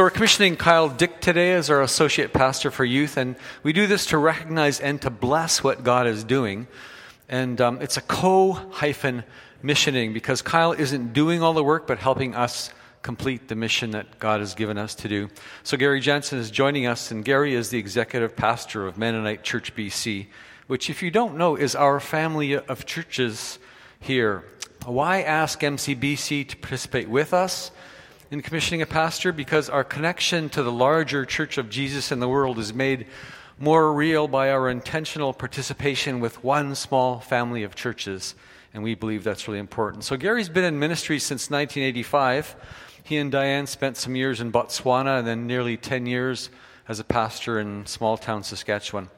So, 0.00 0.04
we're 0.04 0.08
commissioning 0.08 0.56
Kyle 0.56 0.88
Dick 0.88 1.20
today 1.20 1.52
as 1.52 1.68
our 1.68 1.82
associate 1.82 2.32
pastor 2.32 2.70
for 2.70 2.86
youth, 2.86 3.18
and 3.18 3.36
we 3.62 3.74
do 3.74 3.86
this 3.86 4.06
to 4.06 4.16
recognize 4.16 4.80
and 4.80 4.98
to 5.02 5.10
bless 5.10 5.62
what 5.62 5.84
God 5.84 6.06
is 6.06 6.24
doing. 6.24 6.68
And 7.28 7.60
um, 7.60 7.82
it's 7.82 7.98
a 7.98 8.00
co 8.00 8.52
hyphen 8.52 9.24
missioning 9.62 10.14
because 10.14 10.40
Kyle 10.40 10.72
isn't 10.72 11.12
doing 11.12 11.42
all 11.42 11.52
the 11.52 11.62
work 11.62 11.86
but 11.86 11.98
helping 11.98 12.34
us 12.34 12.70
complete 13.02 13.48
the 13.48 13.54
mission 13.54 13.90
that 13.90 14.18
God 14.18 14.40
has 14.40 14.54
given 14.54 14.78
us 14.78 14.94
to 14.94 15.08
do. 15.08 15.28
So, 15.64 15.76
Gary 15.76 16.00
Jensen 16.00 16.38
is 16.38 16.50
joining 16.50 16.86
us, 16.86 17.10
and 17.10 17.22
Gary 17.22 17.54
is 17.54 17.68
the 17.68 17.78
executive 17.78 18.34
pastor 18.34 18.86
of 18.86 18.96
Mennonite 18.96 19.42
Church 19.42 19.76
BC, 19.76 20.28
which, 20.66 20.88
if 20.88 21.02
you 21.02 21.10
don't 21.10 21.36
know, 21.36 21.56
is 21.56 21.74
our 21.74 22.00
family 22.00 22.54
of 22.56 22.86
churches 22.86 23.58
here. 23.98 24.44
Why 24.86 25.20
ask 25.20 25.60
MCBC 25.60 26.48
to 26.48 26.56
participate 26.56 27.10
with 27.10 27.34
us 27.34 27.70
in 28.30 28.42
commissioning 28.42 28.82
a 28.82 28.86
pastor? 28.86 29.32
Because 29.32 29.68
our 29.68 29.84
connection 29.84 30.48
to 30.50 30.62
the 30.62 30.72
larger 30.72 31.24
church 31.24 31.58
of 31.58 31.68
Jesus 31.68 32.12
in 32.12 32.20
the 32.20 32.28
world 32.28 32.58
is 32.58 32.72
made 32.72 33.06
more 33.58 33.92
real 33.92 34.28
by 34.28 34.50
our 34.50 34.70
intentional 34.70 35.32
participation 35.32 36.20
with 36.20 36.42
one 36.42 36.74
small 36.74 37.20
family 37.20 37.62
of 37.62 37.74
churches. 37.74 38.34
And 38.72 38.82
we 38.82 38.94
believe 38.94 39.24
that's 39.24 39.48
really 39.48 39.58
important. 39.58 40.04
So, 40.04 40.16
Gary's 40.16 40.48
been 40.48 40.64
in 40.64 40.78
ministry 40.78 41.18
since 41.18 41.50
1985. 41.50 42.56
He 43.02 43.16
and 43.16 43.32
Diane 43.32 43.66
spent 43.66 43.96
some 43.96 44.14
years 44.14 44.40
in 44.40 44.52
Botswana 44.52 45.18
and 45.18 45.26
then 45.26 45.46
nearly 45.46 45.76
10 45.76 46.06
years 46.06 46.50
as 46.88 47.00
a 47.00 47.04
pastor 47.04 47.58
in 47.58 47.84
small 47.86 48.16
town 48.16 48.44
Saskatchewan. 48.44 49.08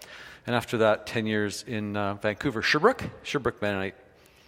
And 0.47 0.57
after 0.57 0.79
that, 0.79 1.07
10 1.07 1.27
years 1.27 1.65
in 1.67 1.97
uh, 1.97 2.15
Vancouver. 2.15 2.63
Sherbrooke? 2.63 3.05
Sherbrooke 3.23 3.61
Mennonite. 3.61 3.95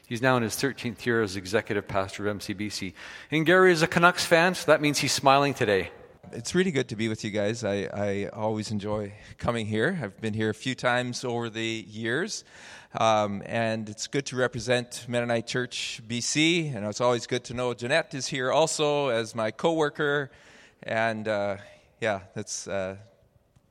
He's 0.07 0.21
now 0.21 0.37
in 0.37 0.43
his 0.43 0.55
13th 0.55 1.07
year 1.07 1.23
as 1.23 1.35
executive 1.35 1.89
pastor 1.89 2.29
of 2.29 2.37
MCBC. 2.37 2.93
And 3.31 3.47
Gary 3.47 3.73
is 3.73 3.81
a 3.81 3.87
Canucks 3.87 4.27
fan, 4.27 4.55
so 4.55 4.71
that 4.71 4.83
means 4.83 4.99
he's 4.99 5.13
smiling 5.13 5.55
today. 5.55 5.91
It's 6.33 6.55
really 6.55 6.73
good 6.73 6.89
to 6.91 6.97
be 6.97 7.09
with 7.09 7.25
you 7.25 7.31
guys. 7.31 7.65
I, 7.65 7.89
I 7.93 8.29
always 8.33 8.71
enjoy 8.71 9.15
coming 9.39 9.67
here. 9.67 9.99
I've 10.03 10.21
been 10.21 10.35
here 10.35 10.51
a 10.51 10.55
few 10.55 10.75
times 10.75 11.25
over 11.25 11.49
the 11.49 11.87
years. 11.89 12.45
Um, 13.01 13.43
and 13.47 13.89
it's 13.89 14.07
good 14.07 14.27
to 14.27 14.37
represent 14.37 15.07
Mennonite 15.09 15.47
Church 15.47 16.03
BC. 16.07 16.77
And 16.77 16.85
it's 16.85 17.01
always 17.01 17.27
good 17.27 17.45
to 17.45 17.55
know 17.55 17.73
Jeanette 17.73 18.13
is 18.13 18.27
here 18.27 18.53
also 18.53 19.09
as 19.09 19.35
my 19.35 19.53
coworker. 19.53 20.31
And 20.83 21.27
uh, 21.27 21.57
yeah, 22.03 22.21
that's 22.35 22.69
uh, 22.69 22.97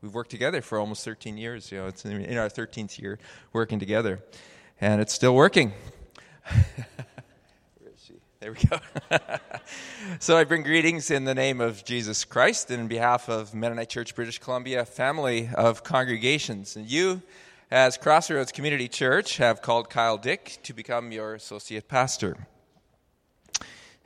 we've 0.02 0.14
worked 0.14 0.32
together 0.32 0.64
for 0.64 0.80
almost 0.80 1.06
13 1.06 1.38
years. 1.38 1.72
You 1.72 1.80
know, 1.80 1.88
it's 1.88 2.06
in 2.06 2.38
our 2.40 2.50
13th 2.50 3.00
year 3.00 3.20
working 3.52 3.78
together, 3.78 4.24
and 4.82 5.00
it's 5.00 5.14
still 5.14 5.36
working. 5.36 5.74
Where 6.50 7.94
is 7.94 8.04
she? 8.06 8.14
There 8.40 8.52
we 8.52 8.58
go. 8.68 8.80
so 10.20 10.38
I 10.38 10.44
bring 10.44 10.64
greetings 10.64 11.12
in 11.12 11.24
the 11.24 11.36
name 11.36 11.62
of 11.62 11.86
Jesus 11.86 12.26
Christ 12.26 12.70
and 12.72 12.82
in 12.82 12.88
behalf 12.88 13.30
of 13.30 13.54
Mennonite 13.54 13.90
Church 13.90 14.16
British 14.16 14.40
Columbia 14.40 14.86
family 14.86 15.50
of 15.56 15.84
congregations. 15.84 16.76
And 16.76 16.90
you, 16.90 17.22
as 17.72 17.98
Crossroads 17.98 18.52
Community 18.52 18.88
Church, 18.88 19.38
have 19.38 19.62
called 19.62 19.90
Kyle 19.90 20.18
Dick 20.18 20.60
to 20.64 20.74
become 20.74 21.12
your 21.12 21.36
associate 21.36 21.88
pastor. 21.88 22.36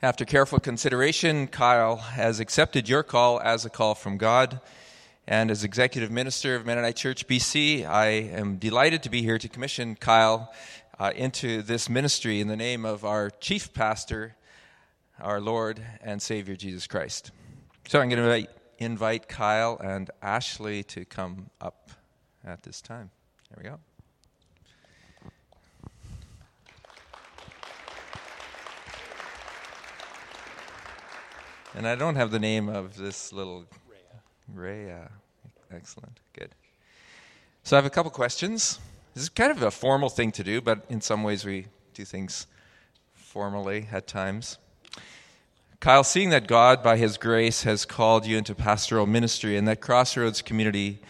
After 0.00 0.24
careful 0.24 0.60
consideration, 0.60 1.48
Kyle 1.48 1.96
has 1.96 2.38
accepted 2.38 2.88
your 2.88 3.02
call 3.02 3.40
as 3.40 3.64
a 3.64 3.70
call 3.70 3.96
from 3.96 4.16
God. 4.16 4.60
And 5.26 5.50
as 5.50 5.64
executive 5.64 6.10
minister 6.10 6.54
of 6.54 6.64
Mennonite 6.64 6.96
Church 6.96 7.26
BC, 7.26 7.84
I 7.84 8.06
am 8.06 8.56
delighted 8.56 9.02
to 9.02 9.10
be 9.10 9.22
here 9.22 9.38
to 9.38 9.48
commission 9.48 9.96
Kyle 9.96 10.52
uh, 10.98 11.12
into 11.14 11.62
this 11.62 11.88
ministry 11.88 12.40
in 12.40 12.48
the 12.48 12.56
name 12.56 12.84
of 12.84 13.04
our 13.04 13.30
chief 13.30 13.72
pastor, 13.72 14.34
our 15.20 15.40
Lord 15.40 15.80
and 16.02 16.20
Savior 16.20 16.56
Jesus 16.56 16.86
Christ. 16.86 17.30
So 17.86 18.00
I'm 18.00 18.08
going 18.08 18.22
to 18.22 18.24
invite, 18.24 18.50
invite 18.78 19.28
Kyle 19.28 19.78
and 19.82 20.10
Ashley 20.20 20.82
to 20.84 21.04
come 21.04 21.50
up 21.60 21.90
at 22.44 22.62
this 22.62 22.82
time. 22.82 23.10
There 23.50 23.62
we 23.62 23.70
go. 23.70 23.78
And 31.74 31.86
I 31.86 31.94
don't 31.94 32.16
have 32.16 32.30
the 32.32 32.40
name 32.40 32.68
of 32.68 32.96
this 32.96 33.32
little. 33.32 33.66
Ray, 34.52 34.90
uh, 34.90 35.06
excellent, 35.70 36.18
good. 36.32 36.50
So 37.62 37.76
I 37.76 37.78
have 37.78 37.86
a 37.86 37.90
couple 37.90 38.10
questions. 38.10 38.80
This 39.18 39.24
is 39.24 39.30
kind 39.30 39.50
of 39.50 39.60
a 39.64 39.72
formal 39.72 40.10
thing 40.10 40.30
to 40.30 40.44
do, 40.44 40.60
but 40.60 40.84
in 40.88 41.00
some 41.00 41.24
ways 41.24 41.44
we 41.44 41.66
do 41.92 42.04
things 42.04 42.46
formally 43.14 43.88
at 43.90 44.06
times. 44.06 44.58
Kyle, 45.80 46.04
seeing 46.04 46.30
that 46.30 46.46
God, 46.46 46.84
by 46.84 46.98
His 46.98 47.18
grace, 47.18 47.64
has 47.64 47.84
called 47.84 48.26
you 48.26 48.38
into 48.38 48.54
pastoral 48.54 49.06
ministry 49.06 49.56
and 49.56 49.66
that 49.66 49.80
Crossroads 49.80 50.40
Community 50.40 51.00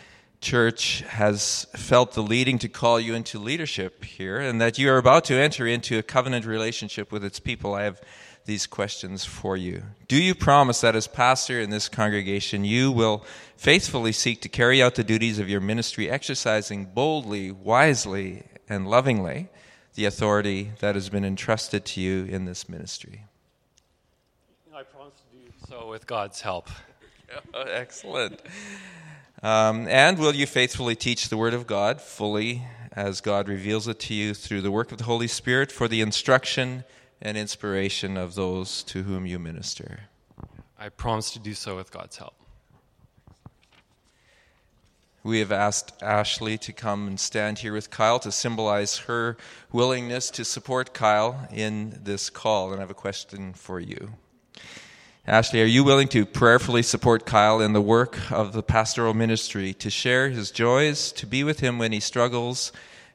Church 0.41 1.03
has 1.03 1.67
felt 1.77 2.15
the 2.15 2.23
leading 2.23 2.59
to 2.61 2.69
call 2.71 2.99
you 2.99 3.13
into 3.15 3.39
leadership 3.39 4.03
here, 4.03 4.39
and 4.39 4.59
that 4.59 4.79
you 4.79 4.89
are 4.89 4.97
about 4.97 5.27
to 5.27 5.35
enter 5.35 5.67
into 5.67 5.99
a 5.99 6.03
covenant 6.03 6.47
relationship 6.47 7.13
with 7.13 7.23
its 7.23 7.39
people, 7.39 7.75
I 7.75 7.83
have 7.83 8.01
these 8.49 8.67
questions 8.67 9.25
for 9.25 9.57
you. 9.57 9.83
Do 10.09 10.21
you 10.21 10.35
promise 10.35 10.81
that 10.81 10.97
as 10.97 11.07
pastor 11.07 11.61
in 11.61 11.71
this 11.71 11.89
congregation, 11.89 12.65
you 12.65 12.91
will 12.91 13.25
faithfully 13.57 14.11
seek 14.11 14.41
to 14.41 14.49
carry 14.49 14.83
out 14.83 14.97
the 14.97 15.05
duties 15.05 15.39
of 15.39 15.49
your 15.49 15.61
ministry, 15.61 16.11
exercising 16.11 16.87
boldly, 16.87 17.53
wisely, 17.53 18.45
and 18.69 18.89
lovingly 18.89 19.49
the 19.95 20.07
authority 20.07 20.73
that 20.81 20.95
has 20.95 21.11
been 21.11 21.25
entrusted 21.25 21.85
to 21.85 22.01
you 22.01 22.25
in 22.25 22.47
this 22.47 22.69
ministry? 22.69 23.27
I 24.75 24.83
promise 24.83 25.15
to 25.15 25.39
do 25.39 25.53
so 25.69 25.89
with 25.89 26.07
God's 26.07 26.41
help. 26.41 26.71
Excellent. 27.55 28.41
Um, 29.43 29.87
and 29.89 30.19
will 30.19 30.35
you 30.35 30.47
faithfully 30.47 30.97
teach 30.97 31.29
the 31.29 31.37
Word 31.37 31.53
of 31.53 31.67
God 31.67 32.01
fully 32.01 32.63
as 32.93 33.21
God 33.21 33.47
reveals 33.47 33.87
it 33.87 34.01
to 34.01 34.15
you 34.15 34.33
through 34.33 34.63
the 34.63 34.71
work 34.71 34.91
of 34.91 34.99
the 34.99 35.05
Holy 35.05 35.29
Spirit 35.29 35.71
for 35.71 35.87
the 35.87 36.01
instruction 36.01 36.85
and 37.21 37.37
inspiration 37.37 38.17
of 38.17 38.35
those 38.35 38.83
to 38.85 39.03
whom 39.03 39.27
you 39.27 39.39
minister? 39.39 40.01
I 40.79 40.89
promise 40.89 41.33
to 41.33 41.39
do 41.39 41.55
so 41.55 41.77
with 41.77 41.91
God's 41.91 42.17
help. 42.17 42.35
We 45.25 45.41
have 45.41 45.53
asked 45.53 46.01
Ashley 46.03 46.57
to 46.59 46.73
come 46.73 47.09
and 47.09 47.19
stand 47.19 47.59
here 47.59 47.73
with 47.73 47.91
Kyle 47.91 48.19
to 48.21 48.31
symbolize 48.31 48.99
her 48.99 49.37
willingness 49.73 50.31
to 50.31 50.45
support 50.45 50.95
Kyle 50.95 51.49
in 51.53 52.01
this 52.05 52.31
call. 52.31 52.71
And 52.71 52.79
I 52.79 52.83
have 52.83 52.91
a 52.91 52.95
question 52.95 53.53
for 53.53 53.81
you. 53.81 54.13
Ashley, 55.27 55.61
are 55.61 55.67
you 55.67 55.85
willing 55.85 56.09
to 56.09 56.25
prayerfully 56.25 56.83
support 56.83 57.27
Kyle 57.27 57.61
in 57.61 57.75
the 57.75 57.83
work 57.83 58.31
of 58.31 58.55
the 58.55 58.63
pastoral 58.63 59.13
ministry, 59.13 59.75
to 59.75 59.91
share 59.91 60.31
his 60.31 60.51
joys, 60.51 61.13
to 61.13 61.27
be 61.27 61.45
with 61.45 61.61
him 61.61 61.79
when 61.79 61.93
he 61.93 62.01
struggles, 62.01 62.73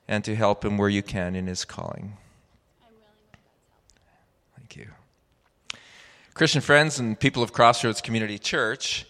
and 0.08 0.24
to 0.24 0.36
help 0.36 0.64
him 0.64 0.78
where 0.78 0.90
you 0.90 1.02
can 1.02 1.36
in 1.36 1.48
his 1.48 1.66
calling? 1.66 2.18
Thank 4.56 4.76
you. 4.76 4.90
Christian 6.34 6.62
friends 6.62 6.98
and 6.98 7.20
people 7.20 7.44
of 7.44 7.54
Crossroads 7.54 8.02
Community 8.02 8.40
Church, 8.40 9.06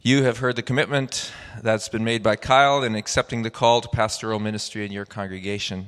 you 0.00 0.24
have 0.24 0.38
heard 0.38 0.56
the 0.56 0.62
commitment 0.62 1.30
that's 1.62 1.88
been 1.88 2.02
made 2.02 2.20
by 2.20 2.34
Kyle 2.34 2.82
in 2.82 2.96
accepting 2.96 3.42
the 3.42 3.50
call 3.50 3.80
to 3.80 3.88
pastoral 3.88 4.40
ministry 4.40 4.84
in 4.84 4.90
your 4.90 5.04
congregation. 5.04 5.86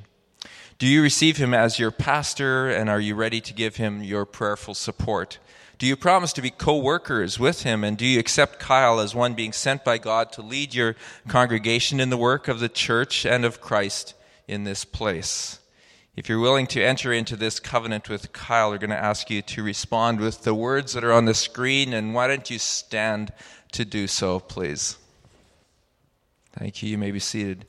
Do 0.79 0.87
you 0.87 1.03
receive 1.03 1.39
him 1.39 1.53
as 1.53 1.81
your 1.81 1.91
pastor, 1.91 2.69
and 2.69 2.89
are 2.89 3.01
you 3.01 3.17
ready 3.17 3.41
to 3.41 3.53
give 3.53 3.75
him 3.75 4.01
your 4.01 4.25
prayerful 4.25 4.75
support? 4.75 5.41
Do 5.79 5.87
you 5.89 5.97
promise 5.97 6.33
to 6.35 6.43
be 6.43 6.51
co 6.51 6.79
workers 6.79 7.37
with 7.37 7.65
him? 7.65 7.83
And 7.83 7.99
do 7.99 8.07
you 8.07 8.21
accept 8.21 8.61
Kyle 8.61 9.01
as 9.01 9.13
one 9.13 9.35
being 9.35 9.53
sent 9.53 9.85
by 9.85 9.99
God 9.99 10.31
to 10.35 10.41
lead 10.41 10.73
your 10.73 10.95
congregation 11.27 11.99
in 11.99 12.11
the 12.11 12.17
work 12.17 12.47
of 12.47 12.61
the 12.61 12.69
church 12.69 13.27
and 13.27 13.45
of 13.45 13.61
Christ 13.61 14.15
in 14.47 14.63
this 14.63 14.85
place? 14.85 15.59
If 16.17 16.31
you're 16.31 16.41
willing 16.41 16.67
to 16.69 16.83
enter 16.83 17.13
into 17.13 17.37
this 17.37 17.61
covenant 17.61 18.09
with 18.09 18.33
Kyle, 18.33 18.71
we're 18.71 18.79
going 18.79 18.89
to 18.89 18.97
ask 18.97 19.29
you 19.29 19.43
to 19.43 19.63
respond 19.63 20.19
with 20.19 20.45
the 20.45 20.55
words 20.55 20.95
that 20.95 21.05
are 21.05 21.13
on 21.13 21.27
the 21.27 21.35
screen. 21.35 21.93
And 21.93 22.15
why 22.15 22.27
don't 22.27 22.49
you 22.49 22.59
stand 22.59 23.35
to 23.73 23.85
do 23.85 24.07
so, 24.07 24.41
please? 24.41 24.97
Thank 26.53 26.83
you. 26.83 26.89
You 26.89 26.97
may 26.97 27.11
be 27.11 27.19
seated. 27.19 27.67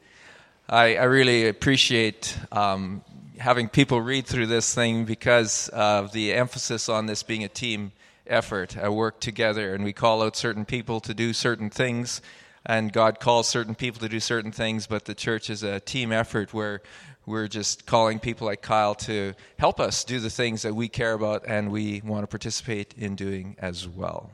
I, 0.69 0.95
I 0.95 1.03
really 1.03 1.49
appreciate 1.49 2.37
um, 2.53 3.01
having 3.37 3.67
people 3.67 3.99
read 3.99 4.25
through 4.25 4.47
this 4.47 4.73
thing 4.73 5.03
because 5.03 5.67
of 5.73 6.13
the 6.13 6.31
emphasis 6.31 6.87
on 6.87 7.05
this 7.05 7.23
being 7.23 7.43
a 7.43 7.49
team 7.49 7.91
effort, 8.25 8.77
a 8.81 8.89
work 8.89 9.19
together, 9.19 9.73
and 9.73 9.83
we 9.83 9.91
call 9.91 10.23
out 10.23 10.37
certain 10.37 10.63
people 10.63 11.01
to 11.01 11.13
do 11.13 11.33
certain 11.33 11.69
things, 11.69 12.21
and 12.67 12.91
God 12.91 13.21
calls 13.21 13.47
certain 13.47 13.75
people 13.75 14.01
to 14.01 14.09
do 14.09 14.19
certain 14.19 14.51
things, 14.51 14.87
but 14.87 15.05
the 15.05 15.15
church 15.15 15.49
is 15.49 15.63
a 15.63 15.79
team 15.79 16.11
effort 16.11 16.53
where 16.53 16.81
we're 17.25 17.47
just 17.47 17.85
calling 17.85 18.19
people 18.19 18.45
like 18.45 18.61
Kyle 18.61 18.93
to 18.93 19.33
help 19.57 19.79
us 19.79 20.03
do 20.03 20.19
the 20.19 20.29
things 20.29 20.63
that 20.63 20.75
we 20.75 20.89
care 20.89 21.13
about 21.13 21.43
and 21.47 21.71
we 21.71 22.01
want 22.03 22.23
to 22.23 22.27
participate 22.27 22.93
in 22.97 23.15
doing 23.15 23.55
as 23.59 23.87
well. 23.87 24.29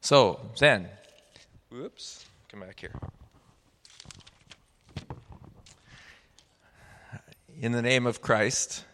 So, 0.00 0.40
then, 0.60 0.88
whoops, 1.68 2.24
come 2.48 2.60
back 2.60 2.78
here. 2.78 2.94
In 7.60 7.72
the 7.72 7.82
name 7.82 8.06
of 8.06 8.22
Christ, 8.22 8.84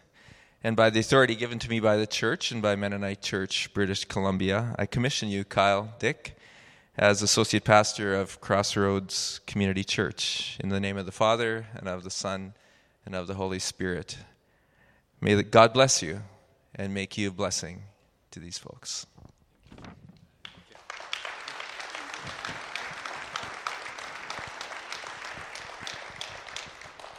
and 0.63 0.75
by 0.75 0.89
the 0.89 0.99
authority 0.99 1.35
given 1.35 1.59
to 1.59 1.69
me 1.69 1.79
by 1.79 1.97
the 1.97 2.07
church 2.07 2.51
and 2.51 2.63
by 2.63 2.75
Mennonite 2.75 3.21
Church, 3.21 3.71
British 3.75 4.05
Columbia, 4.05 4.75
I 4.79 4.87
commission 4.87 5.29
you, 5.29 5.43
Kyle 5.43 5.93
Dick, 5.99 6.35
as 6.97 7.23
associate 7.23 7.63
pastor 7.63 8.13
of 8.13 8.39
Crossroads 8.39 9.39
Community 9.47 9.83
Church. 9.83 10.57
In 10.59 10.69
the 10.69 10.79
name 10.79 10.95
of 10.95 11.07
the 11.07 11.11
Father, 11.11 11.65
and 11.73 11.87
of 11.87 12.03
the 12.03 12.11
Son, 12.11 12.53
and 13.03 13.15
of 13.15 13.25
the 13.25 13.33
Holy 13.33 13.57
Spirit. 13.57 14.17
May 15.19 15.41
God 15.41 15.73
bless 15.73 16.03
you 16.03 16.21
and 16.75 16.93
make 16.93 17.17
you 17.17 17.29
a 17.29 17.31
blessing 17.31 17.83
to 18.29 18.39
these 18.39 18.59
folks. 18.59 19.07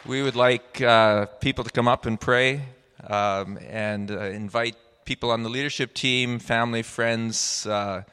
We 0.06 0.22
would 0.22 0.36
like 0.36 0.80
uh, 0.82 1.26
people 1.40 1.64
to 1.64 1.70
come 1.70 1.88
up 1.88 2.06
and 2.06 2.20
pray 2.20 2.62
um, 3.08 3.58
and 3.68 4.10
uh, 4.10 4.20
invite 4.20 4.76
people 5.04 5.32
on 5.32 5.42
the 5.42 5.48
leadership 5.48 5.94
team, 5.94 6.38
family, 6.38 6.82
friends, 6.82 7.66
uh, 7.66 8.04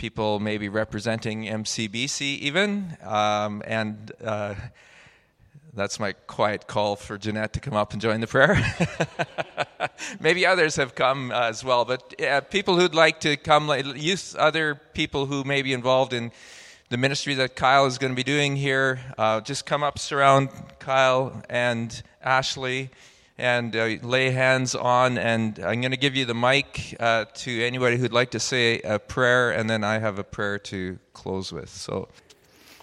people 0.00 0.40
maybe 0.40 0.66
representing 0.70 1.44
MCBC 1.44 2.38
even. 2.38 2.96
Um, 3.02 3.62
and 3.66 4.10
uh, 4.24 4.54
that's 5.74 6.00
my 6.00 6.12
quiet 6.26 6.66
call 6.66 6.96
for 6.96 7.18
Jeanette 7.18 7.52
to 7.52 7.60
come 7.60 7.74
up 7.74 7.92
and 7.92 8.00
join 8.00 8.22
the 8.22 8.26
prayer. 8.26 8.56
maybe 10.20 10.46
others 10.46 10.76
have 10.76 10.94
come 10.94 11.30
uh, 11.30 11.50
as 11.50 11.62
well, 11.62 11.84
but 11.84 12.14
people 12.50 12.78
who'd 12.78 12.94
like 12.94 13.20
to 13.20 13.36
come, 13.36 13.70
use 13.94 14.34
other 14.38 14.74
people 14.94 15.26
who 15.26 15.44
may 15.44 15.60
be 15.60 15.74
involved 15.74 16.14
in 16.14 16.32
the 16.88 16.96
ministry 16.96 17.34
that 17.34 17.54
Kyle 17.54 17.84
is 17.84 17.98
going 17.98 18.12
to 18.12 18.16
be 18.16 18.24
doing 18.24 18.56
here. 18.56 19.00
Uh, 19.18 19.42
just 19.42 19.66
come 19.66 19.82
up, 19.82 19.98
surround 19.98 20.48
Kyle 20.78 21.42
and 21.50 22.02
Ashley, 22.22 22.88
and 23.40 23.74
uh, 23.74 23.96
lay 24.02 24.30
hands 24.30 24.74
on. 24.74 25.18
And 25.18 25.58
I'm 25.58 25.80
going 25.80 25.90
to 25.90 25.96
give 25.96 26.14
you 26.14 26.24
the 26.24 26.34
mic 26.34 26.96
uh, 27.00 27.24
to 27.34 27.64
anybody 27.64 27.96
who'd 27.96 28.12
like 28.12 28.30
to 28.32 28.40
say 28.40 28.80
a 28.80 28.98
prayer, 28.98 29.50
and 29.50 29.68
then 29.68 29.82
I 29.82 29.98
have 29.98 30.18
a 30.18 30.24
prayer 30.24 30.58
to 30.58 30.98
close 31.12 31.52
with. 31.52 31.70
So. 31.70 32.08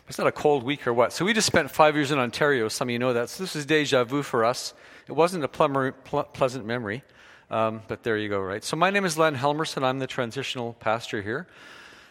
It's 0.10 0.18
not 0.18 0.28
a 0.28 0.32
cold 0.32 0.64
week 0.64 0.88
or 0.88 0.94
what. 0.94 1.12
So 1.12 1.26
we 1.26 1.34
just 1.34 1.48
spent 1.48 1.70
five 1.70 1.96
years 1.96 2.12
in 2.12 2.18
Ontario. 2.18 2.70
Some 2.70 2.88
of 2.88 2.94
you 2.94 3.00
know 3.00 3.12
that. 3.12 3.30
So 3.30 3.44
this 3.44 3.58
is 3.58 3.66
deja 3.66 4.06
vu 4.06 4.24
for 4.24 4.46
us. 4.46 4.74
It 5.06 5.12
wasn't 5.12 5.44
a 5.44 5.48
pleasant 5.48 6.66
memory, 6.66 7.04
um, 7.52 7.82
but 7.90 8.04
there 8.04 8.18
you 8.18 8.30
go, 8.30 8.40
right? 8.40 8.64
So 8.64 8.78
my 8.78 8.90
name 8.90 9.04
is 9.04 9.18
Len 9.18 9.36
Helmerson. 9.36 9.84
I'm 9.84 10.00
the 10.00 10.08
transitional 10.08 10.74
pastor 10.74 11.22
here. 11.22 11.48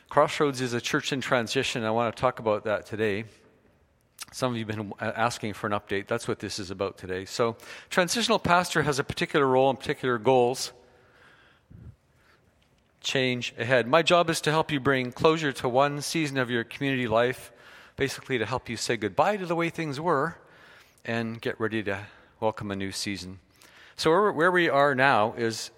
Crossroads 0.08 0.60
is 0.60 0.72
a 0.72 0.80
church 0.80 1.12
in 1.12 1.20
transition. 1.20 1.84
I 1.84 1.90
want 1.90 2.14
to 2.14 2.20
talk 2.20 2.38
about 2.38 2.64
that 2.64 2.86
today. 2.86 3.24
Some 4.36 4.52
of 4.52 4.58
you 4.58 4.66
have 4.66 4.76
been 4.76 4.92
asking 5.00 5.54
for 5.54 5.66
an 5.66 5.72
update. 5.72 6.08
That's 6.08 6.28
what 6.28 6.40
this 6.40 6.58
is 6.58 6.70
about 6.70 6.98
today. 6.98 7.24
So, 7.24 7.56
transitional 7.88 8.38
pastor 8.38 8.82
has 8.82 8.98
a 8.98 9.02
particular 9.02 9.46
role 9.46 9.70
and 9.70 9.80
particular 9.80 10.18
goals. 10.18 10.74
Change 13.00 13.54
ahead. 13.56 13.86
My 13.88 14.02
job 14.02 14.28
is 14.28 14.42
to 14.42 14.50
help 14.50 14.70
you 14.70 14.78
bring 14.78 15.10
closure 15.10 15.52
to 15.52 15.70
one 15.70 16.02
season 16.02 16.36
of 16.36 16.50
your 16.50 16.64
community 16.64 17.08
life, 17.08 17.50
basically 17.96 18.36
to 18.36 18.44
help 18.44 18.68
you 18.68 18.76
say 18.76 18.98
goodbye 18.98 19.38
to 19.38 19.46
the 19.46 19.56
way 19.56 19.70
things 19.70 19.98
were 19.98 20.36
and 21.02 21.40
get 21.40 21.58
ready 21.58 21.82
to 21.84 22.00
welcome 22.38 22.70
a 22.70 22.76
new 22.76 22.92
season. 22.92 23.38
So, 23.96 24.30
where 24.32 24.52
we 24.52 24.68
are 24.68 24.94
now 24.94 25.32
is 25.38 25.70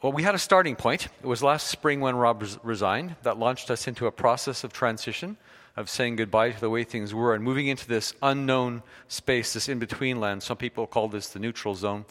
well, 0.00 0.12
we 0.12 0.22
had 0.22 0.34
a 0.34 0.38
starting 0.38 0.74
point. 0.74 1.08
It 1.22 1.26
was 1.26 1.42
last 1.42 1.66
spring 1.66 2.00
when 2.00 2.16
Rob 2.16 2.42
resigned 2.62 3.16
that 3.24 3.38
launched 3.38 3.70
us 3.70 3.86
into 3.86 4.06
a 4.06 4.10
process 4.10 4.64
of 4.64 4.72
transition, 4.72 5.36
of 5.78 5.88
saying 5.88 6.16
goodbye 6.16 6.50
to 6.50 6.60
the 6.60 6.68
way 6.68 6.82
things 6.82 7.14
were 7.14 7.34
and 7.34 7.44
moving 7.44 7.68
into 7.68 7.86
this 7.86 8.12
unknown 8.20 8.82
space, 9.06 9.52
this 9.52 9.68
in 9.68 9.78
between 9.78 10.18
land. 10.18 10.42
Some 10.42 10.56
people 10.56 10.88
call 10.88 11.08
this 11.08 11.28
the 11.28 11.38
neutral 11.38 11.76
zone. 11.76 12.04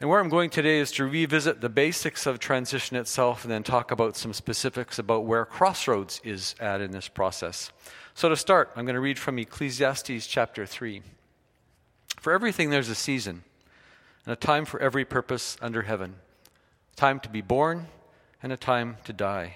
And 0.00 0.10
where 0.10 0.18
I'm 0.18 0.28
going 0.28 0.50
today 0.50 0.80
is 0.80 0.90
to 0.92 1.04
revisit 1.04 1.60
the 1.60 1.68
basics 1.68 2.26
of 2.26 2.40
transition 2.40 2.96
itself 2.96 3.44
and 3.44 3.52
then 3.52 3.62
talk 3.62 3.92
about 3.92 4.16
some 4.16 4.32
specifics 4.32 4.98
about 4.98 5.24
where 5.24 5.44
Crossroads 5.44 6.20
is 6.24 6.56
at 6.58 6.80
in 6.80 6.90
this 6.90 7.06
process. 7.06 7.70
So, 8.14 8.28
to 8.28 8.36
start, 8.36 8.72
I'm 8.74 8.84
going 8.84 8.94
to 8.94 9.00
read 9.00 9.18
from 9.18 9.38
Ecclesiastes 9.38 10.26
chapter 10.26 10.66
3. 10.66 11.02
For 12.18 12.32
everything 12.32 12.70
there's 12.70 12.88
a 12.88 12.96
season, 12.96 13.44
and 14.26 14.32
a 14.32 14.36
time 14.36 14.64
for 14.64 14.80
every 14.80 15.04
purpose 15.04 15.56
under 15.62 15.82
heaven 15.82 16.16
time 16.96 17.20
to 17.20 17.28
be 17.28 17.40
born 17.40 17.86
and 18.42 18.52
a 18.52 18.56
time 18.56 18.96
to 19.04 19.12
die, 19.12 19.54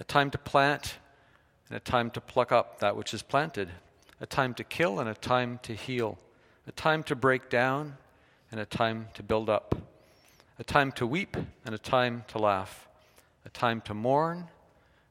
a 0.00 0.04
time 0.04 0.30
to 0.30 0.38
plant 0.38 0.96
and 1.72 1.78
a 1.78 1.80
time 1.80 2.10
to 2.10 2.20
pluck 2.20 2.52
up 2.52 2.80
that 2.80 2.98
which 2.98 3.14
is 3.14 3.22
planted, 3.22 3.66
a 4.20 4.26
time 4.26 4.52
to 4.52 4.62
kill 4.62 5.00
and 5.00 5.08
a 5.08 5.14
time 5.14 5.58
to 5.62 5.72
heal, 5.72 6.18
a 6.66 6.72
time 6.72 7.02
to 7.02 7.16
break 7.16 7.48
down 7.48 7.96
and 8.50 8.60
a 8.60 8.66
time 8.66 9.08
to 9.14 9.22
build 9.22 9.48
up, 9.48 9.74
a 10.58 10.64
time 10.64 10.92
to 10.92 11.06
weep 11.06 11.34
and 11.64 11.74
a 11.74 11.78
time 11.78 12.24
to 12.28 12.36
laugh, 12.36 12.86
a 13.46 13.48
time 13.48 13.80
to 13.80 13.94
mourn 13.94 14.48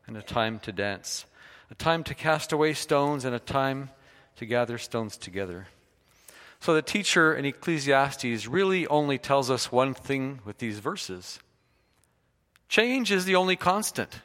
and 0.06 0.16
a 0.16 0.22
time 0.22 0.60
to 0.60 0.72
dance, 0.72 1.26
a 1.72 1.74
time 1.74 2.04
to 2.04 2.14
cast 2.14 2.52
away 2.52 2.76
stones 2.76 3.26
and 3.26 3.34
a 3.34 3.40
time 3.40 3.90
to 4.36 4.46
gather 4.46 4.78
stones 4.78 5.18
together. 5.18 5.66
So 6.60 6.76
the 6.76 6.84
teacher 6.84 7.34
in 7.34 7.44
Ecclesiastes 7.44 8.46
really 8.46 8.86
only 8.86 9.18
tells 9.18 9.50
us 9.50 9.72
one 9.72 9.96
thing 9.96 10.42
with 10.46 10.60
these 10.60 10.78
verses 10.78 11.40
change 12.70 13.12
is 13.12 13.26
the 13.26 13.36
only 13.36 13.56
constant 13.56 14.20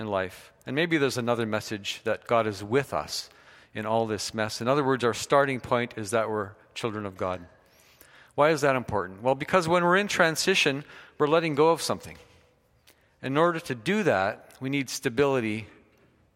in 0.00 0.08
life. 0.08 0.52
And 0.66 0.74
maybe 0.74 0.98
there's 0.98 1.18
another 1.18 1.46
message 1.46 2.00
that 2.04 2.26
God 2.26 2.46
is 2.46 2.64
with 2.64 2.92
us 2.92 3.30
in 3.74 3.86
all 3.86 4.06
this 4.06 4.34
mess. 4.34 4.60
In 4.60 4.66
other 4.66 4.82
words, 4.82 5.04
our 5.04 5.14
starting 5.14 5.60
point 5.60 5.94
is 5.96 6.10
that 6.10 6.28
we're 6.28 6.52
children 6.74 7.06
of 7.06 7.16
God. 7.16 7.44
Why 8.34 8.50
is 8.50 8.62
that 8.62 8.76
important? 8.76 9.22
Well, 9.22 9.34
because 9.34 9.68
when 9.68 9.84
we're 9.84 9.96
in 9.96 10.08
transition, 10.08 10.84
we're 11.18 11.28
letting 11.28 11.54
go 11.54 11.70
of 11.70 11.82
something. 11.82 12.16
In 13.22 13.36
order 13.36 13.60
to 13.60 13.74
do 13.74 14.02
that, 14.04 14.54
we 14.60 14.70
need 14.70 14.88
stability 14.88 15.66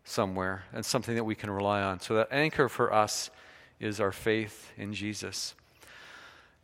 somewhere 0.05 0.65
and 0.73 0.85
something 0.85 1.15
that 1.15 1.25
we 1.25 1.35
can 1.35 1.51
rely 1.51 1.83
on. 1.83 2.01
So, 2.01 2.15
that 2.17 2.29
anchor 2.31 2.69
for 2.69 2.93
us 2.93 3.31
is 3.81 4.01
our 4.01 4.13
faith 4.13 4.71
in 4.77 4.93
Jesus. 4.93 5.55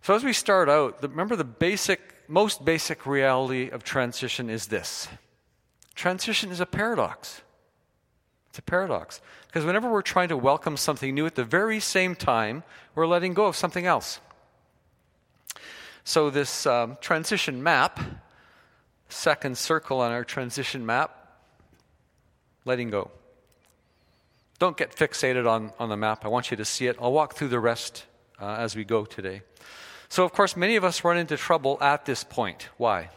So, 0.03 0.15
as 0.15 0.23
we 0.23 0.35
start 0.35 0.69
out, 0.69 1.03
remember 1.03 1.37
the 1.37 1.45
basic, 1.45 2.01
most 2.29 2.65
basic 2.65 3.07
reality 3.07 3.71
of 3.71 3.83
transition 3.83 4.51
is 4.51 4.67
this 4.67 5.09
transition 6.01 6.51
is 6.51 6.61
a 6.61 6.67
paradox. 6.67 7.43
It's 8.49 8.59
a 8.59 8.63
paradox. 8.63 9.21
Because 9.47 9.67
whenever 9.67 9.91
we're 9.91 10.01
trying 10.01 10.31
to 10.31 10.37
welcome 10.37 10.79
something 10.79 11.15
new 11.15 11.27
at 11.27 11.35
the 11.35 11.45
very 11.45 11.79
same 11.79 12.15
time, 12.15 12.63
we're 12.95 13.07
letting 13.07 13.35
go 13.35 13.45
of 13.45 13.55
something 13.55 13.85
else. 13.85 14.19
So, 16.03 16.31
this 16.31 16.65
um, 16.65 16.97
transition 17.03 17.63
map, 17.63 18.01
second 19.11 19.59
circle 19.59 20.01
on 20.01 20.11
our 20.11 20.25
transition 20.25 20.87
map, 20.87 21.15
letting 22.65 22.89
go. 22.89 23.11
Don't 24.59 24.79
get 24.79 24.97
fixated 24.97 25.47
on, 25.47 25.71
on 25.79 25.91
the 25.91 25.99
map. 25.99 26.25
I 26.25 26.29
want 26.29 26.51
you 26.51 26.57
to 26.57 26.65
see 26.65 26.87
it. 26.87 26.97
I'll 26.99 27.13
walk 27.13 27.35
through 27.35 27.49
the 27.49 27.61
rest 27.61 28.07
uh, 28.41 28.55
as 28.55 28.75
we 28.75 28.85
go 28.85 29.05
today. 29.05 29.43
So, 30.09 30.25
of 30.25 30.33
course, 30.33 30.57
many 30.57 30.77
of 30.77 30.83
us 30.83 31.05
run 31.05 31.19
into 31.19 31.37
trouble 31.37 31.77
at 31.83 32.07
this 32.07 32.25
point. 32.25 32.71
Why? 32.79 33.11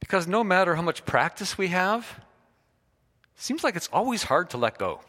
Because 0.00 0.26
no 0.26 0.44
matter 0.44 0.74
how 0.74 0.82
much 0.82 1.04
practice 1.04 1.56
we 1.56 1.68
have, 1.68 2.20
seems 3.36 3.64
like 3.64 3.76
it's 3.76 3.88
always 3.92 4.24
hard 4.24 4.50
to 4.50 4.56
let 4.56 4.78
go. 4.78 5.00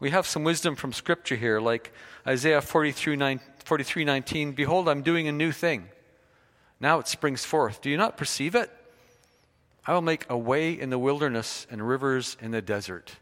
We 0.00 0.10
have 0.10 0.26
some 0.26 0.44
wisdom 0.44 0.76
from 0.76 0.92
Scripture 0.92 1.36
here, 1.36 1.60
like 1.60 1.92
Isaiah 2.26 2.62
43, 2.62 3.16
9, 3.16 3.40
43 3.64 4.04
19. 4.04 4.52
Behold, 4.52 4.88
I'm 4.88 5.02
doing 5.02 5.28
a 5.28 5.32
new 5.32 5.52
thing. 5.52 5.88
Now 6.80 6.98
it 6.98 7.08
springs 7.08 7.44
forth. 7.44 7.82
Do 7.82 7.90
you 7.90 7.98
not 7.98 8.16
perceive 8.16 8.54
it? 8.54 8.70
I 9.86 9.92
will 9.92 10.02
make 10.02 10.24
a 10.30 10.38
way 10.38 10.72
in 10.72 10.90
the 10.90 10.98
wilderness 10.98 11.66
and 11.70 11.86
rivers 11.86 12.36
in 12.40 12.50
the 12.50 12.62
desert. 12.62 13.12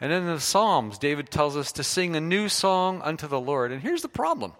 And 0.00 0.12
in 0.12 0.26
the 0.26 0.40
Psalms, 0.40 0.96
David 0.96 1.30
tells 1.30 1.56
us 1.56 1.72
to 1.72 1.82
sing 1.82 2.14
a 2.16 2.20
new 2.20 2.48
song 2.48 3.02
unto 3.02 3.26
the 3.26 3.40
Lord. 3.40 3.72
And 3.72 3.82
here's 3.82 4.02
the 4.02 4.08
problem 4.08 4.52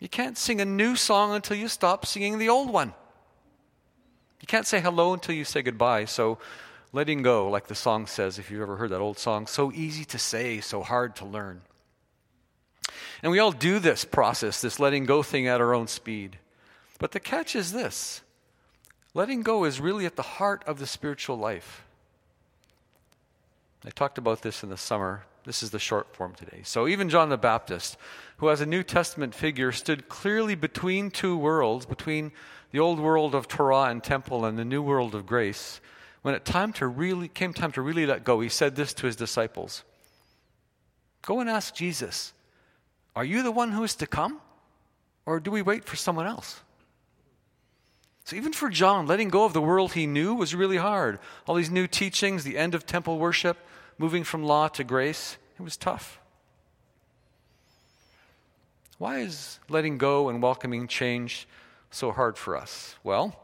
you 0.00 0.08
can't 0.08 0.36
sing 0.36 0.60
a 0.60 0.64
new 0.64 0.96
song 0.96 1.34
until 1.34 1.56
you 1.56 1.68
stop 1.68 2.06
singing 2.06 2.38
the 2.38 2.48
old 2.48 2.70
one. 2.70 2.94
You 4.40 4.46
can't 4.46 4.66
say 4.66 4.80
hello 4.80 5.12
until 5.12 5.34
you 5.34 5.44
say 5.44 5.62
goodbye. 5.62 6.06
So, 6.06 6.38
letting 6.92 7.22
go, 7.22 7.48
like 7.48 7.66
the 7.66 7.74
song 7.74 8.06
says, 8.06 8.38
if 8.38 8.50
you've 8.50 8.62
ever 8.62 8.76
heard 8.76 8.90
that 8.90 9.00
old 9.00 9.18
song, 9.18 9.46
so 9.46 9.70
easy 9.72 10.04
to 10.06 10.18
say, 10.18 10.60
so 10.60 10.82
hard 10.82 11.14
to 11.16 11.26
learn. 11.26 11.60
And 13.22 13.30
we 13.30 13.38
all 13.38 13.52
do 13.52 13.78
this 13.78 14.04
process, 14.04 14.60
this 14.60 14.80
letting 14.80 15.04
go 15.04 15.22
thing 15.22 15.46
at 15.46 15.60
our 15.60 15.74
own 15.74 15.86
speed. 15.86 16.38
But 16.98 17.12
the 17.12 17.20
catch 17.20 17.54
is 17.54 17.72
this 17.72 18.22
Letting 19.12 19.42
go 19.42 19.64
is 19.64 19.80
really 19.80 20.06
at 20.06 20.16
the 20.16 20.22
heart 20.22 20.62
of 20.66 20.78
the 20.78 20.86
spiritual 20.86 21.36
life. 21.36 21.84
I 23.84 23.90
talked 23.90 24.18
about 24.18 24.42
this 24.42 24.62
in 24.62 24.68
the 24.68 24.76
summer. 24.76 25.24
This 25.44 25.62
is 25.62 25.70
the 25.70 25.78
short 25.78 26.14
form 26.14 26.34
today. 26.34 26.60
So, 26.64 26.86
even 26.86 27.08
John 27.08 27.28
the 27.28 27.38
Baptist, 27.38 27.96
who 28.38 28.50
as 28.50 28.60
a 28.60 28.66
New 28.66 28.82
Testament 28.82 29.34
figure 29.34 29.72
stood 29.72 30.08
clearly 30.08 30.54
between 30.54 31.10
two 31.10 31.36
worlds, 31.36 31.86
between 31.86 32.32
the 32.72 32.78
old 32.78 33.00
world 33.00 33.34
of 33.34 33.48
Torah 33.48 33.84
and 33.84 34.02
temple 34.02 34.44
and 34.44 34.58
the 34.58 34.64
new 34.64 34.82
world 34.82 35.14
of 35.14 35.26
grace, 35.26 35.80
when 36.22 36.34
it 36.34 36.44
time 36.44 36.72
to 36.74 36.86
really, 36.86 37.28
came 37.28 37.54
time 37.54 37.72
to 37.72 37.82
really 37.82 38.06
let 38.06 38.24
go, 38.24 38.40
he 38.40 38.48
said 38.48 38.76
this 38.76 38.92
to 38.94 39.06
his 39.06 39.16
disciples 39.16 39.84
Go 41.22 41.40
and 41.40 41.48
ask 41.48 41.74
Jesus, 41.74 42.32
Are 43.16 43.24
you 43.24 43.42
the 43.42 43.52
one 43.52 43.72
who 43.72 43.84
is 43.84 43.94
to 43.96 44.06
come? 44.06 44.40
Or 45.26 45.40
do 45.40 45.50
we 45.50 45.62
wait 45.62 45.84
for 45.84 45.96
someone 45.96 46.26
else? 46.26 46.60
So, 48.24 48.36
even 48.36 48.52
for 48.52 48.68
John, 48.68 49.06
letting 49.06 49.28
go 49.28 49.44
of 49.44 49.54
the 49.54 49.60
world 49.60 49.94
he 49.94 50.06
knew 50.06 50.34
was 50.34 50.54
really 50.54 50.76
hard. 50.76 51.18
All 51.46 51.54
these 51.54 51.70
new 51.70 51.86
teachings, 51.86 52.44
the 52.44 52.58
end 52.58 52.74
of 52.74 52.86
temple 52.86 53.18
worship, 53.18 53.56
moving 54.00 54.24
from 54.24 54.42
law 54.42 54.66
to 54.66 54.82
grace, 54.82 55.36
it 55.58 55.62
was 55.62 55.76
tough. 55.76 56.18
Why 58.96 59.18
is 59.18 59.60
letting 59.68 59.98
go 59.98 60.30
and 60.30 60.42
welcoming 60.42 60.88
change 60.88 61.46
so 61.90 62.10
hard 62.10 62.38
for 62.38 62.56
us? 62.56 62.94
Well, 63.04 63.38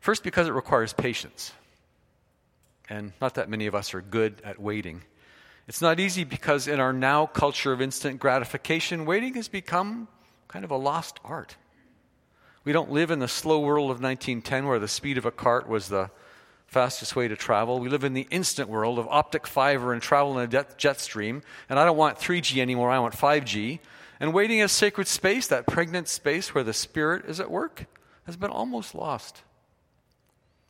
first, 0.00 0.22
because 0.22 0.48
it 0.48 0.52
requires 0.52 0.92
patience. 0.92 1.52
And 2.90 3.14
not 3.22 3.36
that 3.36 3.48
many 3.48 3.66
of 3.66 3.74
us 3.74 3.94
are 3.94 4.02
good 4.02 4.42
at 4.44 4.60
waiting. 4.60 5.00
It's 5.66 5.80
not 5.80 5.98
easy 5.98 6.24
because 6.24 6.68
in 6.68 6.78
our 6.78 6.92
now 6.92 7.24
culture 7.24 7.72
of 7.72 7.80
instant 7.80 8.20
gratification, 8.20 9.06
waiting 9.06 9.32
has 9.34 9.48
become 9.48 10.08
kind 10.46 10.62
of 10.62 10.70
a 10.70 10.76
lost 10.76 11.20
art. 11.24 11.56
We 12.64 12.72
don't 12.72 12.90
live 12.90 13.10
in 13.10 13.18
the 13.18 13.28
slow 13.28 13.60
world 13.60 13.90
of 13.90 14.02
1910 14.02 14.66
where 14.66 14.78
the 14.78 14.88
speed 14.88 15.16
of 15.16 15.24
a 15.24 15.30
cart 15.30 15.66
was 15.70 15.88
the 15.88 16.10
fastest 16.66 17.14
way 17.14 17.28
to 17.28 17.36
travel. 17.36 17.78
We 17.78 17.88
live 17.88 18.04
in 18.04 18.14
the 18.14 18.26
instant 18.30 18.68
world 18.68 18.98
of 18.98 19.06
optic 19.08 19.46
fiber 19.46 19.92
and 19.92 20.02
travel 20.02 20.38
in 20.38 20.52
a 20.52 20.64
jet 20.76 21.00
stream. 21.00 21.42
And 21.68 21.78
I 21.78 21.84
don't 21.84 21.96
want 21.96 22.18
3G 22.18 22.60
anymore, 22.60 22.90
I 22.90 22.98
want 22.98 23.14
5G. 23.14 23.78
And 24.20 24.32
waiting 24.32 24.60
as 24.60 24.72
sacred 24.72 25.06
space, 25.06 25.46
that 25.48 25.66
pregnant 25.66 26.08
space 26.08 26.54
where 26.54 26.64
the 26.64 26.72
Spirit 26.72 27.26
is 27.26 27.40
at 27.40 27.50
work, 27.50 27.86
has 28.26 28.36
been 28.36 28.50
almost 28.50 28.94
lost. 28.94 29.42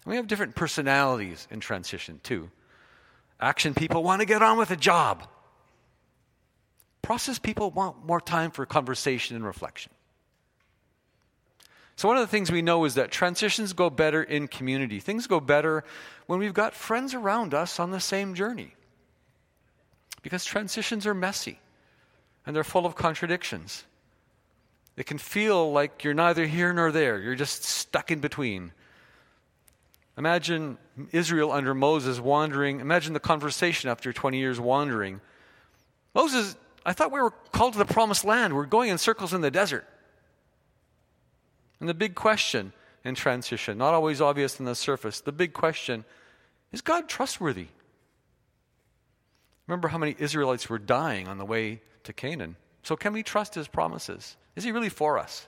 We 0.04 0.16
have 0.16 0.26
different 0.26 0.54
personalities 0.54 1.48
in 1.50 1.60
transition, 1.60 2.20
too. 2.22 2.50
Action 3.40 3.74
people 3.74 4.02
want 4.02 4.20
to 4.20 4.26
get 4.26 4.42
on 4.42 4.58
with 4.58 4.70
a 4.70 4.76
job. 4.76 5.26
Process 7.00 7.38
people 7.38 7.70
want 7.70 8.04
more 8.04 8.20
time 8.20 8.50
for 8.50 8.66
conversation 8.66 9.36
and 9.36 9.44
reflection. 9.44 9.92
So, 11.96 12.08
one 12.08 12.16
of 12.16 12.22
the 12.22 12.28
things 12.28 12.50
we 12.50 12.62
know 12.62 12.84
is 12.84 12.94
that 12.94 13.10
transitions 13.10 13.72
go 13.72 13.88
better 13.88 14.22
in 14.22 14.48
community. 14.48 14.98
Things 14.98 15.26
go 15.26 15.38
better 15.38 15.84
when 16.26 16.38
we've 16.38 16.54
got 16.54 16.74
friends 16.74 17.14
around 17.14 17.54
us 17.54 17.78
on 17.78 17.90
the 17.90 18.00
same 18.00 18.34
journey. 18.34 18.74
Because 20.22 20.44
transitions 20.44 21.06
are 21.06 21.14
messy 21.14 21.60
and 22.46 22.56
they're 22.56 22.64
full 22.64 22.86
of 22.86 22.96
contradictions. 22.96 23.84
It 24.96 25.06
can 25.06 25.18
feel 25.18 25.72
like 25.72 26.04
you're 26.04 26.14
neither 26.14 26.46
here 26.46 26.72
nor 26.72 26.90
there, 26.90 27.18
you're 27.20 27.34
just 27.34 27.64
stuck 27.64 28.10
in 28.10 28.20
between. 28.20 28.72
Imagine 30.16 30.78
Israel 31.10 31.50
under 31.50 31.74
Moses 31.74 32.20
wandering. 32.20 32.80
Imagine 32.80 33.14
the 33.14 33.20
conversation 33.20 33.90
after 33.90 34.12
20 34.12 34.38
years 34.38 34.60
wandering. 34.60 35.20
Moses, 36.14 36.54
I 36.86 36.92
thought 36.92 37.10
we 37.10 37.20
were 37.20 37.32
called 37.52 37.72
to 37.72 37.78
the 37.80 37.84
promised 37.84 38.24
land. 38.24 38.54
We're 38.54 38.66
going 38.66 38.90
in 38.90 38.98
circles 38.98 39.34
in 39.34 39.40
the 39.40 39.50
desert. 39.50 39.84
And 41.84 41.88
the 41.90 41.92
big 41.92 42.14
question 42.14 42.72
in 43.04 43.14
transition, 43.14 43.76
not 43.76 43.92
always 43.92 44.22
obvious 44.22 44.58
on 44.58 44.64
the 44.64 44.74
surface, 44.74 45.20
the 45.20 45.32
big 45.32 45.52
question 45.52 46.06
is 46.72 46.80
God 46.80 47.10
trustworthy? 47.10 47.66
Remember 49.66 49.88
how 49.88 49.98
many 49.98 50.16
Israelites 50.18 50.70
were 50.70 50.78
dying 50.78 51.28
on 51.28 51.36
the 51.36 51.44
way 51.44 51.82
to 52.04 52.14
Canaan. 52.14 52.56
So, 52.84 52.96
can 52.96 53.12
we 53.12 53.22
trust 53.22 53.54
his 53.54 53.68
promises? 53.68 54.38
Is 54.56 54.64
he 54.64 54.72
really 54.72 54.88
for 54.88 55.18
us? 55.18 55.46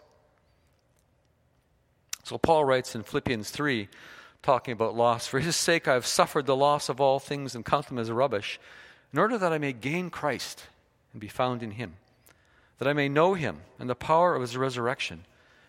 So, 2.25 2.37
Paul 2.37 2.67
writes 2.67 2.95
in 2.95 3.03
Philippians 3.03 3.49
3, 3.49 3.89
talking 4.43 4.73
about 4.73 4.95
loss 4.95 5.27
For 5.27 5.41
his 5.41 5.57
sake 5.57 5.89
I 5.89 5.95
have 5.95 6.05
suffered 6.05 6.45
the 6.45 6.55
loss 6.55 6.91
of 6.91 7.01
all 7.01 7.19
things 7.19 7.55
and 7.55 7.65
count 7.65 7.87
them 7.87 7.99
as 7.99 8.11
rubbish, 8.11 8.61
in 9.11 9.19
order 9.19 9.39
that 9.39 9.55
I 9.55 9.57
may 9.57 9.73
gain 9.73 10.11
Christ 10.11 10.65
and 11.15 11.21
be 11.23 11.29
found 11.29 11.63
in 11.63 11.71
him, 11.71 11.95
that 12.77 12.89
I 12.89 12.93
may 12.93 13.09
know 13.09 13.33
him 13.33 13.63
and 13.79 13.89
the 13.89 13.95
power 13.95 14.35
of 14.35 14.43
his 14.43 14.55
resurrection 14.55 15.25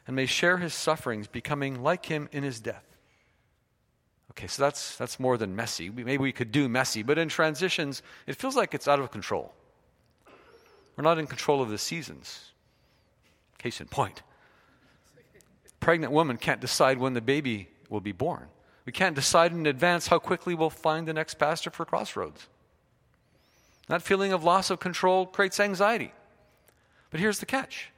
and 0.08 0.16
may 0.16 0.26
share 0.26 0.58
his 0.58 0.74
sufferings, 0.74 1.28
becoming 1.28 1.84
like 1.84 2.06
him 2.06 2.30
in 2.32 2.44
his 2.44 2.60
death. 2.60 2.86
Okay, 4.32 4.48
so 4.48 4.64
that's, 4.64 4.96
that's 4.98 5.20
more 5.20 5.38
than 5.38 5.56
messy. 5.56 5.90
Maybe 5.90 6.18
we 6.18 6.32
could 6.32 6.52
do 6.52 6.70
messy, 6.70 7.04
but 7.04 7.18
in 7.18 7.28
transitions, 7.28 8.02
it 8.26 8.36
feels 8.36 8.56
like 8.56 8.74
it's 8.74 8.88
out 8.88 9.00
of 9.00 9.12
control. 9.12 9.54
We're 10.96 11.04
not 11.04 11.20
in 11.20 11.28
control 11.28 11.62
of 11.62 11.70
the 11.70 11.78
seasons. 11.78 12.52
Case 13.58 13.82
in 13.82 13.88
point. 13.88 14.24
Pregnant 15.80 16.14
woman 16.14 16.38
can't 16.38 16.62
decide 16.62 16.98
when 16.98 17.14
the 17.14 17.22
baby 17.22 17.70
will 17.90 18.02
be 18.02 18.12
born. 18.12 18.48
We 18.86 18.92
can't 18.92 19.16
decide 19.16 19.52
in 19.52 19.66
advance 19.66 20.08
how 20.08 20.20
quickly 20.20 20.56
we'll 20.56 20.70
find 20.70 21.08
the 21.08 21.14
next 21.14 21.36
pastor 21.36 21.70
for 21.70 21.84
Crossroads. 21.86 22.48
That 23.88 24.02
feeling 24.02 24.34
of 24.34 24.44
loss 24.44 24.70
of 24.70 24.80
control 24.80 25.26
creates 25.26 25.60
anxiety. 25.60 26.14
But 27.10 27.20
here's 27.20 27.40
the 27.40 27.46
catch 27.46 27.90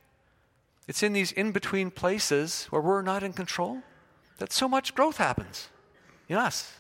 it's 0.89 1.03
in 1.03 1.13
these 1.13 1.31
in 1.31 1.51
between 1.51 1.91
places 1.91 2.65
where 2.72 2.81
we're 2.81 3.03
not 3.03 3.22
in 3.22 3.31
control 3.31 3.84
that 4.39 4.51
so 4.51 4.67
much 4.67 4.96
growth 4.96 5.17
happens 5.17 5.69
in 6.27 6.36
us. 6.36 6.79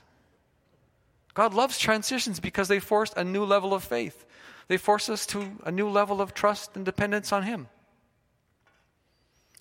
God 1.35 1.53
loves 1.53 1.77
transitions 1.77 2.39
because 2.39 2.67
they 2.67 2.79
force 2.79 3.13
a 3.15 3.23
new 3.23 3.45
level 3.45 3.71
of 3.71 3.83
faith, 3.83 4.25
they 4.67 4.77
force 4.77 5.09
us 5.09 5.27
to 5.27 5.51
a 5.63 5.71
new 5.71 5.87
level 5.87 6.21
of 6.21 6.33
trust 6.33 6.75
and 6.75 6.83
dependence 6.83 7.31
on 7.31 7.43
Him. 7.43 7.67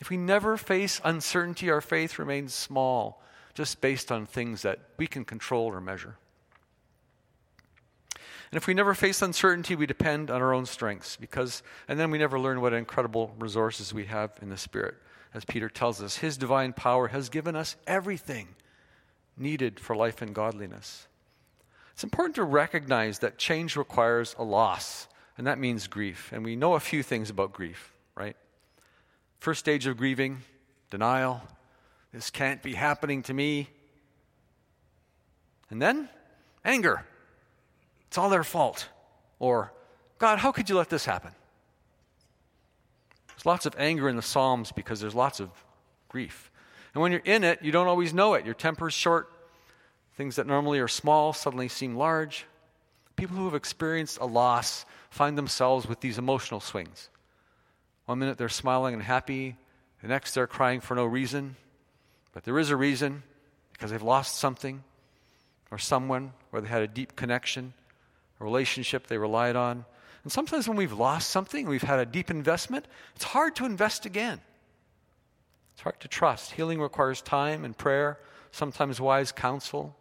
If 0.00 0.08
we 0.08 0.16
never 0.16 0.56
face 0.56 0.98
uncertainty, 1.04 1.68
our 1.68 1.82
faith 1.82 2.18
remains 2.18 2.54
small, 2.54 3.22
just 3.52 3.82
based 3.82 4.10
on 4.10 4.24
things 4.24 4.62
that 4.62 4.78
we 4.96 5.06
can 5.06 5.26
control 5.26 5.66
or 5.66 5.80
measure. 5.80 6.16
And 8.50 8.56
if 8.56 8.66
we 8.66 8.74
never 8.74 8.94
face 8.94 9.20
uncertainty, 9.20 9.76
we 9.76 9.86
depend 9.86 10.30
on 10.30 10.40
our 10.40 10.54
own 10.54 10.64
strengths 10.64 11.16
because, 11.16 11.62
and 11.86 12.00
then 12.00 12.10
we 12.10 12.18
never 12.18 12.40
learn 12.40 12.60
what 12.60 12.72
incredible 12.72 13.34
resources 13.38 13.92
we 13.92 14.06
have 14.06 14.32
in 14.40 14.48
the 14.48 14.56
Spirit. 14.56 14.94
As 15.34 15.44
Peter 15.44 15.68
tells 15.68 16.02
us, 16.02 16.16
His 16.16 16.38
divine 16.38 16.72
power 16.72 17.08
has 17.08 17.28
given 17.28 17.54
us 17.54 17.76
everything 17.86 18.48
needed 19.36 19.78
for 19.78 19.94
life 19.94 20.22
and 20.22 20.34
godliness. 20.34 21.06
It's 21.92 22.04
important 22.04 22.36
to 22.36 22.44
recognize 22.44 23.18
that 23.18 23.38
change 23.38 23.76
requires 23.76 24.34
a 24.38 24.44
loss, 24.44 25.08
and 25.36 25.46
that 25.46 25.58
means 25.58 25.86
grief. 25.86 26.30
And 26.32 26.44
we 26.44 26.56
know 26.56 26.74
a 26.74 26.80
few 26.80 27.02
things 27.02 27.28
about 27.28 27.52
grief, 27.52 27.92
right? 28.14 28.36
First 29.40 29.60
stage 29.60 29.86
of 29.86 29.96
grieving, 29.96 30.38
denial. 30.90 31.42
This 32.12 32.30
can't 32.30 32.62
be 32.62 32.74
happening 32.74 33.22
to 33.24 33.34
me. 33.34 33.68
And 35.70 35.82
then, 35.82 36.08
anger. 36.64 37.04
It's 38.08 38.18
all 38.18 38.28
their 38.30 38.44
fault. 38.44 38.88
Or, 39.38 39.72
God, 40.18 40.38
how 40.38 40.50
could 40.52 40.68
you 40.68 40.76
let 40.76 40.88
this 40.88 41.04
happen? 41.04 41.32
There's 43.28 43.46
lots 43.46 43.66
of 43.66 43.74
anger 43.78 44.08
in 44.08 44.16
the 44.16 44.22
Psalms 44.22 44.72
because 44.72 45.00
there's 45.00 45.14
lots 45.14 45.38
of 45.38 45.50
grief. 46.08 46.50
And 46.94 47.02
when 47.02 47.12
you're 47.12 47.20
in 47.24 47.44
it, 47.44 47.62
you 47.62 47.70
don't 47.70 47.86
always 47.86 48.12
know 48.12 48.34
it. 48.34 48.44
Your 48.44 48.54
temper's 48.54 48.94
short. 48.94 49.30
Things 50.14 50.36
that 50.36 50.46
normally 50.46 50.80
are 50.80 50.88
small 50.88 51.32
suddenly 51.32 51.68
seem 51.68 51.94
large. 51.94 52.46
People 53.14 53.36
who 53.36 53.44
have 53.44 53.54
experienced 53.54 54.18
a 54.20 54.26
loss 54.26 54.84
find 55.10 55.38
themselves 55.38 55.86
with 55.86 56.00
these 56.00 56.18
emotional 56.18 56.60
swings. 56.60 57.10
One 58.06 58.18
minute 58.18 58.38
they're 58.38 58.48
smiling 58.48 58.94
and 58.94 59.02
happy, 59.02 59.56
the 60.02 60.08
next 60.08 60.34
they're 60.34 60.46
crying 60.46 60.80
for 60.80 60.94
no 60.94 61.04
reason. 61.04 61.56
But 62.32 62.44
there 62.44 62.58
is 62.58 62.70
a 62.70 62.76
reason 62.76 63.22
because 63.72 63.90
they've 63.90 64.02
lost 64.02 64.36
something 64.36 64.82
or 65.70 65.78
someone 65.78 66.32
where 66.50 66.62
they 66.62 66.68
had 66.68 66.82
a 66.82 66.88
deep 66.88 67.14
connection 67.14 67.74
a 68.40 68.44
relationship 68.44 69.06
they 69.06 69.18
relied 69.18 69.56
on. 69.56 69.84
And 70.22 70.32
sometimes 70.32 70.68
when 70.68 70.76
we've 70.76 70.92
lost 70.92 71.30
something, 71.30 71.68
we've 71.68 71.82
had 71.82 71.98
a 71.98 72.06
deep 72.06 72.30
investment, 72.30 72.86
it's 73.14 73.24
hard 73.24 73.56
to 73.56 73.64
invest 73.64 74.06
again. 74.06 74.40
It's 75.72 75.82
hard 75.82 76.00
to 76.00 76.08
trust. 76.08 76.52
Healing 76.52 76.80
requires 76.80 77.22
time 77.22 77.64
and 77.64 77.76
prayer, 77.76 78.18
sometimes 78.50 79.00
wise 79.00 79.32
counsel. 79.32 79.96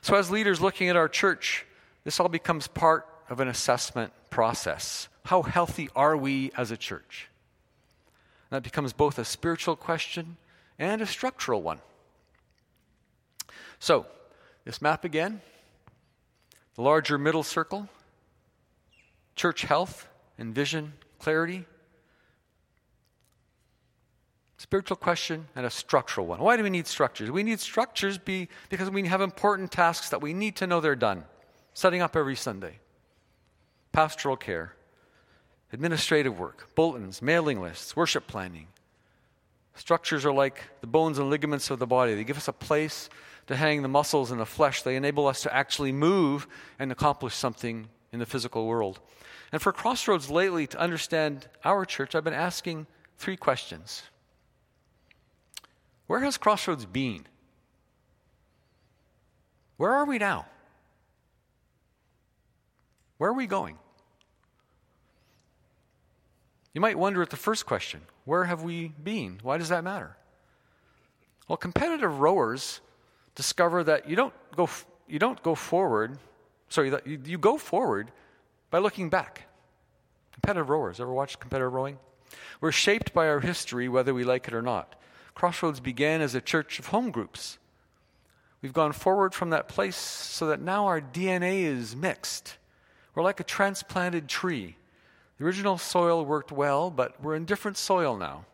So, 0.00 0.16
as 0.16 0.30
leaders 0.30 0.60
looking 0.60 0.88
at 0.88 0.96
our 0.96 1.08
church, 1.08 1.64
this 2.04 2.18
all 2.20 2.28
becomes 2.28 2.66
part 2.66 3.06
of 3.28 3.40
an 3.40 3.48
assessment 3.48 4.12
process. 4.30 5.08
How 5.24 5.42
healthy 5.42 5.88
are 5.94 6.16
we 6.16 6.50
as 6.56 6.70
a 6.70 6.76
church? 6.76 7.28
And 8.50 8.56
that 8.56 8.62
becomes 8.62 8.92
both 8.92 9.18
a 9.18 9.24
spiritual 9.24 9.76
question 9.76 10.36
and 10.78 11.02
a 11.02 11.06
structural 11.06 11.62
one. 11.62 11.80
So, 13.78 14.06
this 14.64 14.82
map 14.82 15.04
again 15.04 15.40
the 16.78 16.82
larger 16.82 17.18
middle 17.18 17.42
circle, 17.42 17.88
church 19.34 19.62
health 19.62 20.06
and 20.38 20.54
vision, 20.54 20.92
clarity. 21.18 21.64
Spiritual 24.58 24.96
question 24.96 25.48
and 25.56 25.66
a 25.66 25.70
structural 25.70 26.28
one. 26.28 26.38
Why 26.38 26.56
do 26.56 26.62
we 26.62 26.70
need 26.70 26.86
structures? 26.86 27.32
We 27.32 27.42
need 27.42 27.58
structures 27.58 28.16
be, 28.16 28.48
because 28.68 28.90
we 28.90 29.08
have 29.08 29.20
important 29.20 29.72
tasks 29.72 30.10
that 30.10 30.22
we 30.22 30.32
need 30.32 30.54
to 30.56 30.68
know 30.68 30.80
they're 30.80 30.94
done. 30.94 31.24
Setting 31.74 32.00
up 32.00 32.14
every 32.14 32.36
Sunday, 32.36 32.78
pastoral 33.90 34.36
care, 34.36 34.76
administrative 35.72 36.38
work, 36.38 36.68
bulletins, 36.76 37.20
mailing 37.20 37.60
lists, 37.60 37.96
worship 37.96 38.28
planning. 38.28 38.68
Structures 39.78 40.26
are 40.26 40.32
like 40.32 40.64
the 40.80 40.88
bones 40.88 41.20
and 41.20 41.30
ligaments 41.30 41.70
of 41.70 41.78
the 41.78 41.86
body. 41.86 42.14
They 42.14 42.24
give 42.24 42.36
us 42.36 42.48
a 42.48 42.52
place 42.52 43.08
to 43.46 43.54
hang 43.54 43.82
the 43.82 43.88
muscles 43.88 44.32
and 44.32 44.40
the 44.40 44.44
flesh. 44.44 44.82
They 44.82 44.96
enable 44.96 45.28
us 45.28 45.40
to 45.42 45.54
actually 45.54 45.92
move 45.92 46.48
and 46.80 46.90
accomplish 46.90 47.34
something 47.34 47.86
in 48.12 48.18
the 48.18 48.26
physical 48.26 48.66
world. 48.66 48.98
And 49.52 49.62
for 49.62 49.72
Crossroads 49.72 50.30
lately, 50.30 50.66
to 50.66 50.78
understand 50.78 51.48
our 51.64 51.84
church, 51.84 52.16
I've 52.16 52.24
been 52.24 52.34
asking 52.34 52.88
three 53.18 53.36
questions. 53.36 54.02
Where 56.08 56.20
has 56.20 56.36
Crossroads 56.36 56.84
been? 56.84 57.24
Where 59.76 59.92
are 59.92 60.06
we 60.06 60.18
now? 60.18 60.46
Where 63.18 63.30
are 63.30 63.34
we 63.34 63.46
going? 63.46 63.78
You 66.74 66.80
might 66.80 66.98
wonder 66.98 67.22
at 67.22 67.30
the 67.30 67.36
first 67.36 67.64
question 67.64 68.00
where 68.28 68.44
have 68.44 68.62
we 68.62 68.88
been? 69.02 69.38
Why 69.42 69.56
does 69.56 69.70
that 69.70 69.82
matter? 69.82 70.14
Well, 71.48 71.56
competitive 71.56 72.20
rowers 72.20 72.82
discover 73.34 73.82
that 73.84 74.06
you 74.06 74.16
don't 74.16 74.34
go, 74.54 74.68
you 75.08 75.18
don't 75.18 75.42
go 75.42 75.54
forward, 75.54 76.18
sorry, 76.68 76.92
you, 77.06 77.18
you 77.24 77.38
go 77.38 77.56
forward 77.56 78.12
by 78.70 78.80
looking 78.80 79.08
back. 79.08 79.48
Competitive 80.32 80.68
rowers, 80.68 81.00
ever 81.00 81.10
watched 81.10 81.40
competitive 81.40 81.72
rowing? 81.72 81.98
We're 82.60 82.70
shaped 82.70 83.14
by 83.14 83.28
our 83.28 83.40
history, 83.40 83.88
whether 83.88 84.12
we 84.12 84.24
like 84.24 84.46
it 84.46 84.52
or 84.52 84.60
not. 84.60 84.94
Crossroads 85.34 85.80
began 85.80 86.20
as 86.20 86.34
a 86.34 86.42
church 86.42 86.78
of 86.78 86.88
home 86.88 87.10
groups. 87.10 87.56
We've 88.60 88.74
gone 88.74 88.92
forward 88.92 89.32
from 89.32 89.48
that 89.50 89.68
place 89.68 89.96
so 89.96 90.48
that 90.48 90.60
now 90.60 90.84
our 90.84 91.00
DNA 91.00 91.62
is 91.62 91.96
mixed. 91.96 92.58
We're 93.14 93.22
like 93.22 93.40
a 93.40 93.44
transplanted 93.44 94.28
tree. 94.28 94.76
The 95.38 95.44
original 95.44 95.78
soil 95.78 96.24
worked 96.24 96.50
well, 96.50 96.90
but 96.90 97.22
we're 97.22 97.36
in 97.36 97.44
different 97.44 97.76
soil 97.76 98.16
now. 98.16 98.44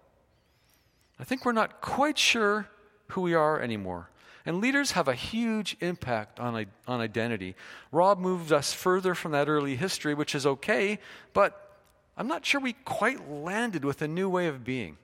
I 1.19 1.25
think 1.25 1.45
we're 1.45 1.53
not 1.53 1.81
quite 1.81 2.19
sure 2.19 2.69
who 3.09 3.23
we 3.23 3.35
are 3.35 3.61
anymore. 3.61 4.11
And 4.47 4.61
leaders 4.61 4.93
have 4.93 5.09
a 5.09 5.15
huge 5.15 5.77
impact 5.81 6.39
on, 6.39 6.67
on 6.87 7.01
identity. 7.01 7.57
Rob 7.91 8.19
moved 8.19 8.53
us 8.53 8.75
further 8.75 9.15
from 9.15 9.33
that 9.33 9.49
early 9.49 9.77
history, 9.77 10.13
which 10.13 10.35
is 10.35 10.45
okay, 10.45 10.99
but 11.33 11.79
I'm 12.17 12.29
not 12.29 12.45
sure 12.45 12.61
we 12.61 12.75
quite 12.75 13.31
landed 13.31 13.85
with 13.85 14.03
a 14.03 14.09
new 14.09 14.29
way 14.29 14.47
of 14.47 14.63
being. 14.63 14.99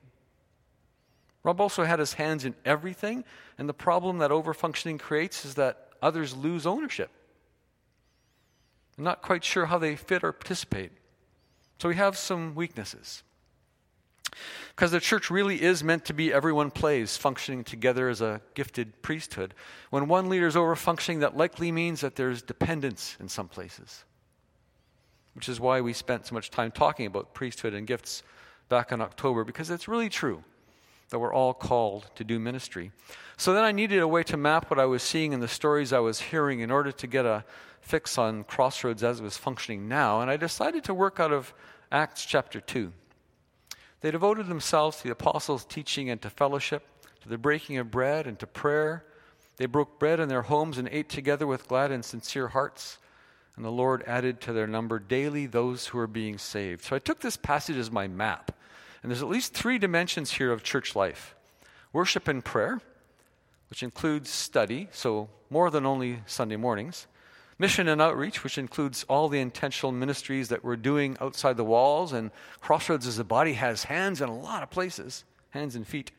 Rob 1.42 1.58
also 1.58 1.84
had 1.84 1.99
his 1.99 2.14
hands 2.14 2.44
in 2.44 2.54
everything, 2.66 3.25
and 3.56 3.66
the 3.66 3.75
problem 3.75 4.18
that 4.18 4.30
overfunctioning 4.30 5.00
creates 5.00 5.46
is 5.46 5.54
that 5.54 5.88
others 6.02 6.37
lose 6.37 6.66
ownership. 6.66 7.10
I'm 8.99 9.04
not 9.04 9.22
quite 9.22 9.42
sure 9.42 9.66
how 9.66 9.78
they 9.78 9.96
fit 9.96 10.22
or 10.22 10.32
participate. 10.32 10.92
So 11.80 11.88
we 11.88 11.96
have 11.96 12.18
some 12.18 12.54
weaknesses. 12.54 13.22
Because 14.68 14.90
the 14.90 15.00
church 15.00 15.30
really 15.30 15.62
is 15.62 15.82
meant 15.82 16.04
to 16.04 16.12
be 16.12 16.30
everyone 16.30 16.70
plays, 16.70 17.16
functioning 17.16 17.64
together 17.64 18.10
as 18.10 18.20
a 18.20 18.42
gifted 18.54 19.00
priesthood. 19.00 19.54
When 19.88 20.06
one 20.06 20.28
leader 20.28 20.46
is 20.46 20.56
over 20.56 20.76
functioning, 20.76 21.20
that 21.20 21.38
likely 21.38 21.72
means 21.72 22.02
that 22.02 22.16
there's 22.16 22.42
dependence 22.42 23.16
in 23.18 23.28
some 23.28 23.49
places. 23.49 24.04
Which 25.32 25.49
is 25.49 25.58
why 25.58 25.80
we 25.80 25.94
spent 25.94 26.26
so 26.26 26.34
much 26.34 26.50
time 26.50 26.70
talking 26.70 27.06
about 27.06 27.32
priesthood 27.32 27.72
and 27.72 27.87
gifts 27.87 28.22
back 28.68 28.92
in 28.92 29.00
October, 29.00 29.42
because 29.42 29.70
it's 29.70 29.88
really 29.88 30.10
true 30.10 30.44
that 31.11 31.19
we're 31.19 31.35
all 31.35 31.52
called 31.52 32.07
to 32.14 32.25
do 32.25 32.38
ministry. 32.38 32.93
So 33.37 33.52
then 33.52 33.64
I 33.64 33.73
needed 33.73 34.00
a 34.00 34.09
way 34.09 34.23
to 34.25 34.37
map 34.37 34.71
what 34.71 34.79
I 34.79 34.87
was 34.87 35.02
seeing 35.02 35.33
in 35.33 35.40
the 35.40 35.49
stories 35.49 35.93
I 35.93 35.99
was 35.99 36.21
hearing 36.21 36.61
in 36.61 36.71
order 36.71 36.93
to 36.93 37.07
get 37.07 37.26
a 37.26 37.45
fix 37.81 38.19
on 38.19 38.45
Crossroads 38.45 39.02
as 39.02 39.21
it 39.21 39.23
was 39.23 39.37
functioning 39.37 39.88
now. 39.88 40.21
And 40.21 40.31
I 40.31 40.37
decided 40.37 40.85
to 40.85 40.95
work 40.95 41.19
out 41.19 41.33
of 41.33 41.52
Acts 41.90 42.25
chapter 42.25 42.61
2. 42.61 42.93
They 44.00 44.11
devoted 44.11 44.47
themselves 44.47 44.99
to 44.99 45.05
the 45.05 45.12
apostles' 45.12 45.64
teaching 45.64 46.09
and 46.09 46.23
to 46.23 46.31
fellowship, 46.31 46.87
to 47.23 47.29
the 47.29 47.38
breaking 47.38 47.79
of 47.79 47.90
bread 47.90 48.26
and 48.26 48.38
to 48.38 48.47
prayer. 48.47 49.05
They 49.57 49.67
broke 49.67 49.99
bread 49.99 50.21
in 50.21 50.29
their 50.29 50.43
homes 50.43 50.79
and 50.79 50.88
ate 50.90 51.09
together 51.09 51.47
with 51.47 51.69
glad 51.69 51.90
and 51.90 52.05
sincere 52.05 52.49
hearts. 52.49 52.99
And 53.57 53.64
the 53.64 53.71
Lord 53.71 54.05
added 54.07 54.40
to 54.43 54.52
their 54.52 54.67
number 54.67 54.99
daily 54.99 55.47
those 55.47 55.88
who 55.88 55.99
were 55.99 56.07
being 56.07 56.38
saved. 56.38 56.85
So 56.85 56.97
I 56.97 56.99
took 56.99 57.21
this 57.21 57.37
passage 57.37 57.76
as 57.76 57.90
my 57.90 58.09
map. 58.09 58.52
And 59.02 59.11
there's 59.11 59.23
at 59.23 59.28
least 59.28 59.54
three 59.54 59.78
dimensions 59.78 60.33
here 60.33 60.52
of 60.52 60.62
church 60.62 60.95
life 60.95 61.35
worship 61.92 62.28
and 62.28 62.45
prayer, 62.45 62.80
which 63.69 63.83
includes 63.83 64.30
study, 64.30 64.88
so 64.92 65.28
more 65.49 65.71
than 65.71 65.85
only 65.85 66.23
Sunday 66.26 66.57
mornings. 66.57 67.07
Mission 67.58 67.89
and 67.89 68.00
outreach, 68.00 68.43
which 68.43 68.56
includes 68.56 69.04
all 69.08 69.28
the 69.28 69.41
intentional 69.41 69.93
ministries 69.93 70.49
that 70.49 70.65
we're 70.65 70.76
doing 70.76 71.17
outside 71.21 71.56
the 71.56 71.65
walls, 71.65 72.13
and 72.13 72.30
Crossroads 72.60 73.06
as 73.06 73.19
a 73.19 73.25
body 73.25 73.52
has 73.54 73.84
hands 73.84 74.21
in 74.21 74.28
a 74.28 74.39
lot 74.39 74.63
of 74.63 74.71
places, 74.71 75.25
hands 75.50 75.76
and 75.76 75.86
feet. 75.86 76.10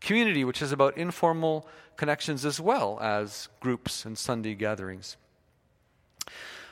Community, 0.00 0.44
which 0.44 0.62
is 0.62 0.70
about 0.70 0.96
informal 0.96 1.66
connections 1.96 2.44
as 2.44 2.60
well 2.60 2.98
as 3.00 3.48
groups 3.58 4.04
and 4.04 4.16
Sunday 4.16 4.54
gatherings. 4.54 5.16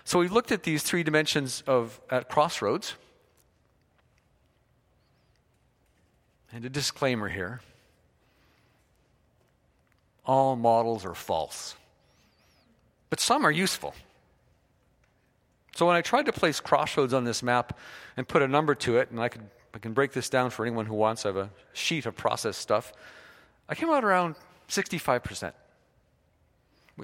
So 0.05 0.21
we've 0.21 0.33
looked 0.33 0.53
at 0.53 0.63
these 0.63 0.83
three 0.83 1.03
dimensions 1.03 1.63
of 1.67 2.01
at 2.09 2.29
Crossroads. 2.29 2.95
And 6.53 6.65
a 6.65 6.71
disclaimer 6.71 7.29
here 7.29 7.61
all 10.25 10.57
models 10.57 11.07
are 11.07 11.15
false 11.15 11.75
but 13.11 13.21
some 13.21 13.45
are 13.45 13.51
useful. 13.51 13.95
So 15.75 15.87
when 15.87 15.97
I 15.97 16.03
tried 16.03 16.27
to 16.27 16.33
place 16.33 16.61
crossroads 16.61 17.15
on 17.15 17.25
this 17.25 17.43
map 17.43 17.79
and 18.17 18.27
put 18.27 18.43
a 18.43 18.49
number 18.49 18.75
to 18.77 18.99
it, 18.99 19.11
and 19.11 19.21
I, 19.21 19.29
could, 19.29 19.43
I 19.75 19.79
can 19.79 19.93
break 19.93 20.13
this 20.13 20.29
down 20.29 20.51
for 20.51 20.67
anyone 20.67 20.87
who 20.87 20.95
wants, 20.95 21.25
I 21.25 21.29
have 21.29 21.37
a 21.37 21.51
sheet 21.73 22.07
of 22.07 22.17
process 22.17 22.57
stuff, 22.57 22.93
I 23.69 23.75
came 23.75 23.91
out 23.91 24.05
around 24.05 24.35
65%, 24.69 25.53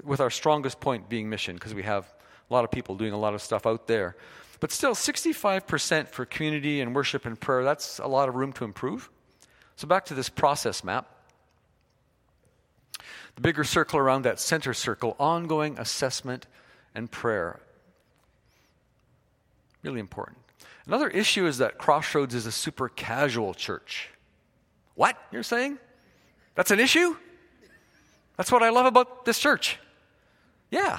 with 0.03 0.21
our 0.21 0.31
strongest 0.31 0.81
point 0.81 1.09
being 1.09 1.29
mission, 1.29 1.55
because 1.55 1.73
we 1.73 1.85
have 1.85 2.13
a 2.51 2.53
lot 2.53 2.65
of 2.65 2.71
people 2.71 2.97
doing 2.97 3.13
a 3.13 3.19
lot 3.19 3.33
of 3.33 3.41
stuff 3.41 3.65
out 3.65 3.87
there. 3.87 4.17
But 4.61 4.73
still, 4.73 4.95
65% 4.95 6.09
for 6.09 6.25
community 6.27 6.81
and 6.81 6.95
worship 6.95 7.27
and 7.27 7.39
prayer, 7.39 7.65
that's 7.65 7.99
a 7.99 8.07
lot 8.07 8.29
of 8.29 8.35
room 8.35 8.53
to 8.55 8.65
improve. 8.65 9.09
So 9.77 9.89
back 9.89 10.05
to 10.07 10.15
this 10.15 10.29
process 10.29 10.85
map. 10.85 11.09
The 13.35 13.41
bigger 13.41 13.65
circle 13.65 13.99
around 13.99 14.23
that 14.23 14.39
center 14.39 14.75
circle, 14.75 15.17
ongoing 15.19 15.79
assessment 15.79 16.47
and 16.95 17.11
prayer. 17.11 17.61
Really 19.83 20.01
important. 20.01 20.39
Another 20.87 21.09
issue 21.09 21.47
is 21.47 21.59
that 21.59 21.79
Crossroads 21.79 22.35
is 22.35 22.47
a 22.47 22.53
super 22.53 22.89
casual 22.89 23.55
church. 23.55 24.11
What? 24.95 25.17
You're 25.33 25.43
saying? 25.43 25.79
That's 26.55 26.71
an 26.71 26.79
issue? 26.79 27.17
That's 28.37 28.53
what 28.53 28.63
I 28.63 28.71
love 28.71 28.87
about 28.87 29.25
this 29.25 29.39
church. 29.39 29.79
Yeah, 30.71 30.99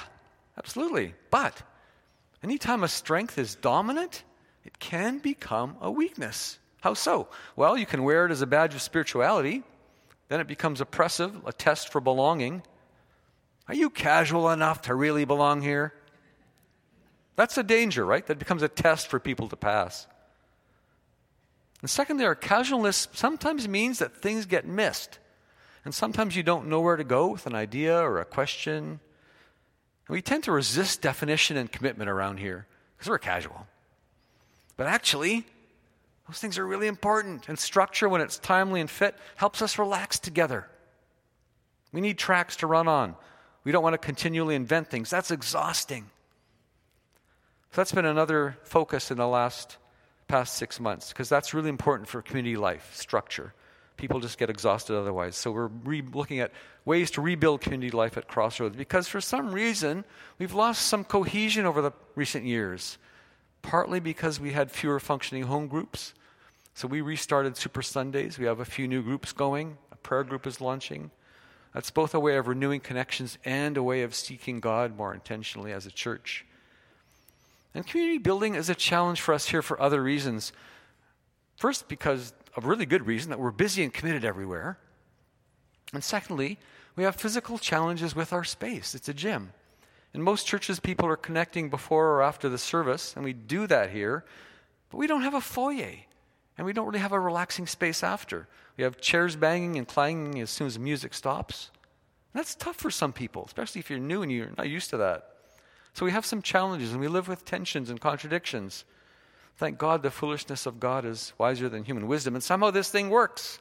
absolutely. 0.58 1.14
But 1.30 1.62
anytime 2.42 2.82
a 2.82 2.88
strength 2.88 3.38
is 3.38 3.54
dominant, 3.54 4.24
it 4.64 4.78
can 4.78 5.18
become 5.18 5.76
a 5.80 5.90
weakness. 5.90 6.58
How 6.86 6.94
so? 6.94 7.26
Well, 7.56 7.76
you 7.76 7.84
can 7.84 8.04
wear 8.04 8.26
it 8.26 8.30
as 8.30 8.42
a 8.42 8.46
badge 8.46 8.72
of 8.76 8.80
spirituality, 8.80 9.64
then 10.28 10.38
it 10.38 10.46
becomes 10.46 10.80
oppressive, 10.80 11.34
a 11.44 11.52
test 11.52 11.90
for 11.90 12.00
belonging. 12.00 12.62
Are 13.66 13.74
you 13.74 13.90
casual 13.90 14.50
enough 14.50 14.82
to 14.82 14.94
really 14.94 15.24
belong 15.24 15.62
here? 15.62 15.92
That's 17.34 17.58
a 17.58 17.64
danger, 17.64 18.06
right? 18.06 18.24
That 18.24 18.38
becomes 18.38 18.62
a 18.62 18.68
test 18.68 19.08
for 19.08 19.18
people 19.18 19.48
to 19.48 19.56
pass. 19.56 20.06
And 21.80 21.90
secondly, 21.90 22.24
our 22.24 22.36
casualness 22.36 23.08
sometimes 23.12 23.66
means 23.66 23.98
that 23.98 24.22
things 24.22 24.46
get 24.46 24.64
missed. 24.64 25.18
And 25.84 25.92
sometimes 25.92 26.36
you 26.36 26.44
don't 26.44 26.68
know 26.68 26.82
where 26.82 26.94
to 26.94 27.02
go 27.02 27.26
with 27.26 27.48
an 27.48 27.56
idea 27.56 27.98
or 27.98 28.20
a 28.20 28.24
question. 28.24 28.84
And 28.84 29.00
we 30.14 30.22
tend 30.22 30.44
to 30.44 30.52
resist 30.52 31.02
definition 31.02 31.56
and 31.56 31.72
commitment 31.72 32.08
around 32.08 32.38
here 32.38 32.68
because 32.96 33.10
we're 33.10 33.18
casual. 33.18 33.66
But 34.76 34.86
actually, 34.86 35.46
those 36.28 36.38
things 36.38 36.58
are 36.58 36.66
really 36.66 36.86
important. 36.88 37.48
And 37.48 37.58
structure, 37.58 38.08
when 38.08 38.20
it's 38.20 38.38
timely 38.38 38.80
and 38.80 38.90
fit, 38.90 39.14
helps 39.36 39.62
us 39.62 39.78
relax 39.78 40.18
together. 40.18 40.66
We 41.92 42.00
need 42.00 42.18
tracks 42.18 42.56
to 42.56 42.66
run 42.66 42.88
on. 42.88 43.14
We 43.64 43.72
don't 43.72 43.82
want 43.82 43.94
to 43.94 43.98
continually 43.98 44.54
invent 44.54 44.90
things. 44.90 45.10
That's 45.10 45.30
exhausting. 45.30 46.10
So 47.70 47.80
that's 47.80 47.92
been 47.92 48.06
another 48.06 48.56
focus 48.62 49.10
in 49.10 49.18
the 49.18 49.26
last 49.26 49.76
past 50.28 50.56
six 50.56 50.80
months 50.80 51.10
because 51.10 51.28
that's 51.28 51.54
really 51.54 51.68
important 51.68 52.08
for 52.08 52.22
community 52.22 52.56
life 52.56 52.90
structure. 52.94 53.54
People 53.96 54.20
just 54.20 54.38
get 54.38 54.50
exhausted 54.50 54.96
otherwise. 54.96 55.36
So 55.36 55.50
we're 55.52 55.68
re- 55.68 56.02
looking 56.12 56.40
at 56.40 56.52
ways 56.84 57.10
to 57.12 57.20
rebuild 57.20 57.60
community 57.60 57.90
life 57.90 58.16
at 58.16 58.28
Crossroads 58.28 58.76
because 58.76 59.08
for 59.08 59.20
some 59.20 59.52
reason 59.52 60.04
we've 60.38 60.52
lost 60.52 60.82
some 60.82 61.04
cohesion 61.04 61.66
over 61.66 61.80
the 61.80 61.92
recent 62.14 62.44
years 62.44 62.98
partly 63.66 63.98
because 63.98 64.38
we 64.38 64.52
had 64.52 64.70
fewer 64.70 65.00
functioning 65.00 65.42
home 65.42 65.66
groups. 65.66 66.14
So 66.74 66.86
we 66.86 67.00
restarted 67.00 67.56
Super 67.56 67.82
Sundays. 67.82 68.38
We 68.38 68.46
have 68.46 68.60
a 68.60 68.64
few 68.64 68.86
new 68.86 69.02
groups 69.02 69.32
going. 69.32 69.76
A 69.90 69.96
prayer 69.96 70.22
group 70.22 70.46
is 70.46 70.60
launching. 70.60 71.10
That's 71.74 71.90
both 71.90 72.14
a 72.14 72.20
way 72.20 72.36
of 72.36 72.46
renewing 72.46 72.78
connections 72.78 73.38
and 73.44 73.76
a 73.76 73.82
way 73.82 74.02
of 74.02 74.14
seeking 74.14 74.60
God 74.60 74.96
more 74.96 75.12
intentionally 75.12 75.72
as 75.72 75.84
a 75.84 75.90
church. 75.90 76.46
And 77.74 77.84
community 77.84 78.18
building 78.18 78.54
is 78.54 78.70
a 78.70 78.74
challenge 78.74 79.20
for 79.20 79.34
us 79.34 79.46
here 79.46 79.62
for 79.62 79.80
other 79.82 80.00
reasons. 80.00 80.52
First, 81.56 81.88
because 81.88 82.32
a 82.56 82.60
really 82.60 82.86
good 82.86 83.04
reason 83.04 83.30
that 83.30 83.40
we're 83.40 83.50
busy 83.50 83.82
and 83.82 83.92
committed 83.92 84.24
everywhere. 84.24 84.78
And 85.92 86.04
secondly, 86.04 86.58
we 86.94 87.02
have 87.02 87.16
physical 87.16 87.58
challenges 87.58 88.14
with 88.14 88.32
our 88.32 88.44
space. 88.44 88.94
It's 88.94 89.08
a 89.08 89.14
gym. 89.14 89.52
In 90.16 90.22
most 90.22 90.46
churches, 90.46 90.80
people 90.80 91.06
are 91.06 91.16
connecting 91.16 91.68
before 91.68 92.12
or 92.12 92.22
after 92.22 92.48
the 92.48 92.56
service, 92.56 93.14
and 93.14 93.22
we 93.22 93.34
do 93.34 93.66
that 93.66 93.90
here, 93.90 94.24
but 94.88 94.96
we 94.96 95.06
don't 95.06 95.20
have 95.20 95.34
a 95.34 95.42
foyer. 95.42 95.92
And 96.56 96.64
we 96.64 96.72
don't 96.72 96.86
really 96.86 97.00
have 97.00 97.12
a 97.12 97.20
relaxing 97.20 97.66
space 97.66 98.02
after. 98.02 98.48
We 98.78 98.84
have 98.84 98.98
chairs 98.98 99.36
banging 99.36 99.76
and 99.76 99.86
clanging 99.86 100.40
as 100.40 100.48
soon 100.48 100.68
as 100.68 100.74
the 100.74 100.80
music 100.80 101.12
stops. 101.12 101.70
And 102.32 102.40
that's 102.40 102.54
tough 102.54 102.76
for 102.76 102.90
some 102.90 103.12
people, 103.12 103.44
especially 103.44 103.80
if 103.80 103.90
you're 103.90 103.98
new 103.98 104.22
and 104.22 104.32
you're 104.32 104.52
not 104.56 104.70
used 104.70 104.88
to 104.88 104.96
that. 104.96 105.32
So 105.92 106.06
we 106.06 106.12
have 106.12 106.24
some 106.24 106.40
challenges 106.40 106.92
and 106.92 107.00
we 107.00 107.08
live 107.08 107.28
with 107.28 107.44
tensions 107.44 107.90
and 107.90 108.00
contradictions. 108.00 108.86
Thank 109.58 109.76
God 109.76 110.02
the 110.02 110.10
foolishness 110.10 110.64
of 110.64 110.80
God 110.80 111.04
is 111.04 111.34
wiser 111.36 111.68
than 111.68 111.84
human 111.84 112.06
wisdom. 112.06 112.34
And 112.34 112.42
somehow 112.42 112.70
this 112.70 112.90
thing 112.90 113.10
works, 113.10 113.58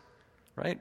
right? 0.55 0.79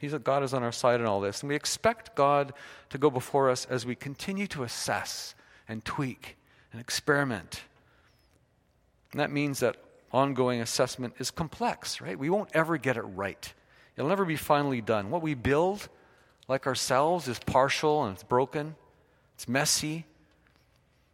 He's, 0.00 0.14
God 0.14 0.42
is 0.42 0.54
on 0.54 0.62
our 0.62 0.72
side 0.72 1.00
in 1.00 1.06
all 1.06 1.20
this. 1.20 1.42
And 1.42 1.48
we 1.48 1.56
expect 1.56 2.14
God 2.14 2.52
to 2.90 2.98
go 2.98 3.10
before 3.10 3.50
us 3.50 3.66
as 3.68 3.84
we 3.84 3.94
continue 3.94 4.46
to 4.48 4.62
assess 4.62 5.34
and 5.68 5.84
tweak 5.84 6.36
and 6.72 6.80
experiment. 6.80 7.62
And 9.12 9.20
that 9.20 9.30
means 9.30 9.60
that 9.60 9.76
ongoing 10.12 10.60
assessment 10.60 11.14
is 11.18 11.30
complex, 11.30 12.00
right? 12.00 12.18
We 12.18 12.30
won't 12.30 12.50
ever 12.54 12.76
get 12.76 12.96
it 12.96 13.02
right. 13.02 13.52
It'll 13.96 14.08
never 14.08 14.24
be 14.24 14.36
finally 14.36 14.80
done. 14.80 15.10
What 15.10 15.22
we 15.22 15.34
build, 15.34 15.88
like 16.46 16.66
ourselves, 16.66 17.28
is 17.28 17.38
partial 17.38 18.04
and 18.04 18.14
it's 18.14 18.22
broken, 18.22 18.76
it's 19.34 19.48
messy. 19.48 20.06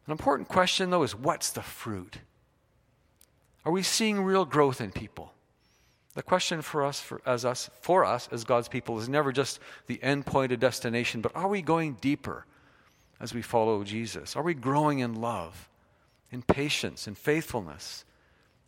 An 0.06 0.12
important 0.12 0.48
question, 0.48 0.90
though, 0.90 1.02
is 1.02 1.14
what's 1.14 1.50
the 1.50 1.62
fruit? 1.62 2.18
Are 3.64 3.72
we 3.72 3.82
seeing 3.82 4.22
real 4.22 4.44
growth 4.44 4.80
in 4.80 4.92
people? 4.92 5.33
The 6.14 6.22
question 6.22 6.62
for 6.62 6.84
us, 6.84 7.00
for, 7.00 7.20
as 7.26 7.44
us, 7.44 7.70
for 7.80 8.04
us 8.04 8.28
as 8.30 8.44
God's 8.44 8.68
people, 8.68 8.98
is 8.98 9.08
never 9.08 9.32
just 9.32 9.58
the 9.86 10.00
end 10.02 10.26
point, 10.26 10.58
destination, 10.58 11.20
but 11.20 11.34
are 11.34 11.48
we 11.48 11.60
going 11.60 11.94
deeper 12.00 12.46
as 13.20 13.34
we 13.34 13.42
follow 13.42 13.82
Jesus? 13.82 14.36
Are 14.36 14.42
we 14.42 14.54
growing 14.54 15.00
in 15.00 15.20
love, 15.20 15.68
in 16.30 16.42
patience, 16.42 17.08
in 17.08 17.16
faithfulness? 17.16 18.04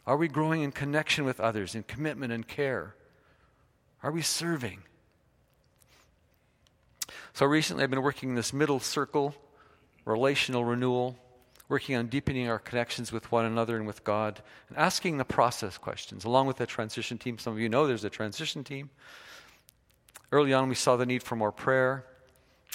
Are 0.06 0.16
we 0.16 0.28
growing 0.28 0.62
in 0.62 0.72
connection 0.72 1.24
with 1.24 1.40
others, 1.40 1.74
in 1.74 1.84
commitment 1.84 2.32
and 2.32 2.46
care? 2.46 2.94
Are 4.02 4.10
we 4.10 4.22
serving? 4.22 4.82
So 7.32 7.46
recently, 7.46 7.84
I've 7.84 7.90
been 7.90 8.02
working 8.02 8.30
in 8.30 8.34
this 8.34 8.52
middle 8.52 8.80
circle, 8.80 9.34
relational 10.04 10.64
renewal, 10.64 11.16
working 11.68 11.96
on 11.96 12.06
deepening 12.06 12.48
our 12.48 12.58
connections 12.58 13.10
with 13.12 13.30
one 13.32 13.44
another 13.44 13.76
and 13.76 13.86
with 13.86 14.04
God, 14.04 14.40
and 14.68 14.78
asking 14.78 15.18
the 15.18 15.24
process 15.24 15.78
questions, 15.78 16.24
along 16.24 16.46
with 16.46 16.56
the 16.56 16.66
transition 16.66 17.18
team. 17.18 17.38
Some 17.38 17.52
of 17.52 17.58
you 17.58 17.68
know 17.68 17.86
there's 17.86 18.04
a 18.04 18.10
transition 18.10 18.62
team. 18.62 18.90
Early 20.32 20.52
on, 20.52 20.68
we 20.68 20.74
saw 20.74 20.96
the 20.96 21.06
need 21.06 21.22
for 21.22 21.36
more 21.36 21.52
prayer, 21.52 22.04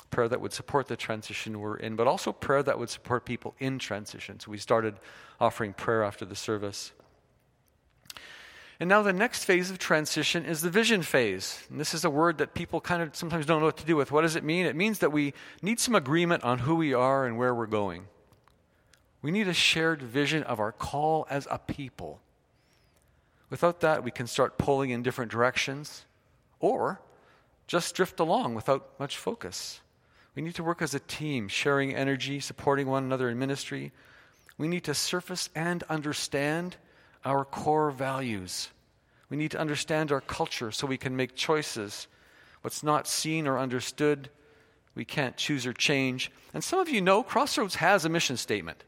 prayer 0.10 0.28
that 0.28 0.42
would 0.42 0.54
support 0.54 0.88
the 0.88 0.98
transition 0.98 1.60
we're 1.60 1.78
in, 1.78 1.96
but 1.96 2.08
also 2.08 2.32
prayer 2.32 2.64
that 2.64 2.80
would 2.80 2.90
support 2.90 3.26
people 3.26 3.56
in 3.60 3.80
transition. 3.80 4.40
So 4.40 4.52
we 4.52 4.58
started 4.58 4.96
offering 5.40 5.74
prayer 5.74 6.04
after 6.04 6.26
the 6.26 6.36
service. 6.36 6.92
And 8.80 8.90
now 8.90 9.04
the 9.04 9.14
next 9.14 9.46
phase 9.46 9.70
of 9.70 9.78
transition 9.78 10.44
is 10.44 10.62
the 10.62 10.70
vision 10.72 11.04
phase. 11.04 11.64
And 11.70 11.80
this 11.80 11.94
is 11.94 12.04
a 12.04 12.10
word 12.10 12.40
that 12.40 12.56
people 12.56 12.82
kind 12.82 13.04
of 13.04 13.16
sometimes 13.16 13.46
don't 13.46 13.60
know 13.60 13.68
what 13.68 13.78
to 13.78 13.86
do 13.86 13.96
with. 13.96 14.12
What 14.12 14.24
does 14.24 14.36
it 14.36 14.44
mean? 14.44 14.66
It 14.66 14.76
means 14.76 15.00
that 15.00 15.12
we 15.12 15.36
need 15.62 15.80
some 15.80 15.94
agreement 15.94 16.44
on 16.44 16.60
who 16.60 16.76
we 16.76 16.92
are 16.94 17.28
and 17.28 17.38
where 17.38 17.54
we're 17.54 17.68
going. 17.68 18.08
We 19.22 19.32
need 19.32 19.48
a 19.48 19.54
shared 19.54 20.02
vision 20.02 20.44
of 20.44 20.60
our 20.60 20.72
call 20.72 21.28
as 21.30 21.48
a 21.50 21.60
people. 21.60 22.22
Without 23.50 23.82
that, 23.82 24.04
we 24.04 24.12
can 24.12 24.28
start 24.28 24.58
pulling 24.58 24.90
in 24.90 25.04
different 25.04 25.32
directions 25.32 26.06
or 26.60 27.02
just 27.68 27.96
drift 27.96 28.20
along 28.20 28.56
without 28.56 29.00
much 29.00 29.18
focus. 29.18 29.82
We 30.36 30.42
need 30.42 30.56
to 30.56 30.64
work 30.64 30.82
as 30.82 30.96
a 30.96 31.00
team, 31.00 31.48
sharing 31.48 31.94
energy, 31.94 32.40
supporting 32.40 32.88
one 32.88 33.04
another 33.04 33.30
in 33.30 33.38
ministry. 33.38 33.92
We 34.58 34.68
need 34.68 34.86
to 34.86 34.94
surface 34.94 35.50
and 35.54 35.84
understand 35.84 36.78
our 37.26 37.44
core 37.46 37.92
values. 37.92 38.70
We 39.30 39.38
need 39.38 39.52
to 39.52 39.60
understand 39.60 40.12
our 40.12 40.22
culture 40.22 40.72
so 40.72 40.88
we 40.88 40.98
can 40.98 41.16
make 41.16 41.36
choices. 41.36 42.08
What's 42.62 42.84
not 42.84 43.08
seen 43.08 43.48
or 43.48 43.60
understood, 43.60 44.30
we 44.96 45.06
can't 45.06 45.38
choose 45.38 45.66
or 45.66 45.74
change. 45.74 46.32
And 46.54 46.64
some 46.64 46.80
of 46.80 46.90
you 46.90 47.02
know 47.02 47.24
Crossroads 47.24 47.76
has 47.76 48.06
a 48.06 48.10
mission 48.10 48.38
statement. 48.38 48.84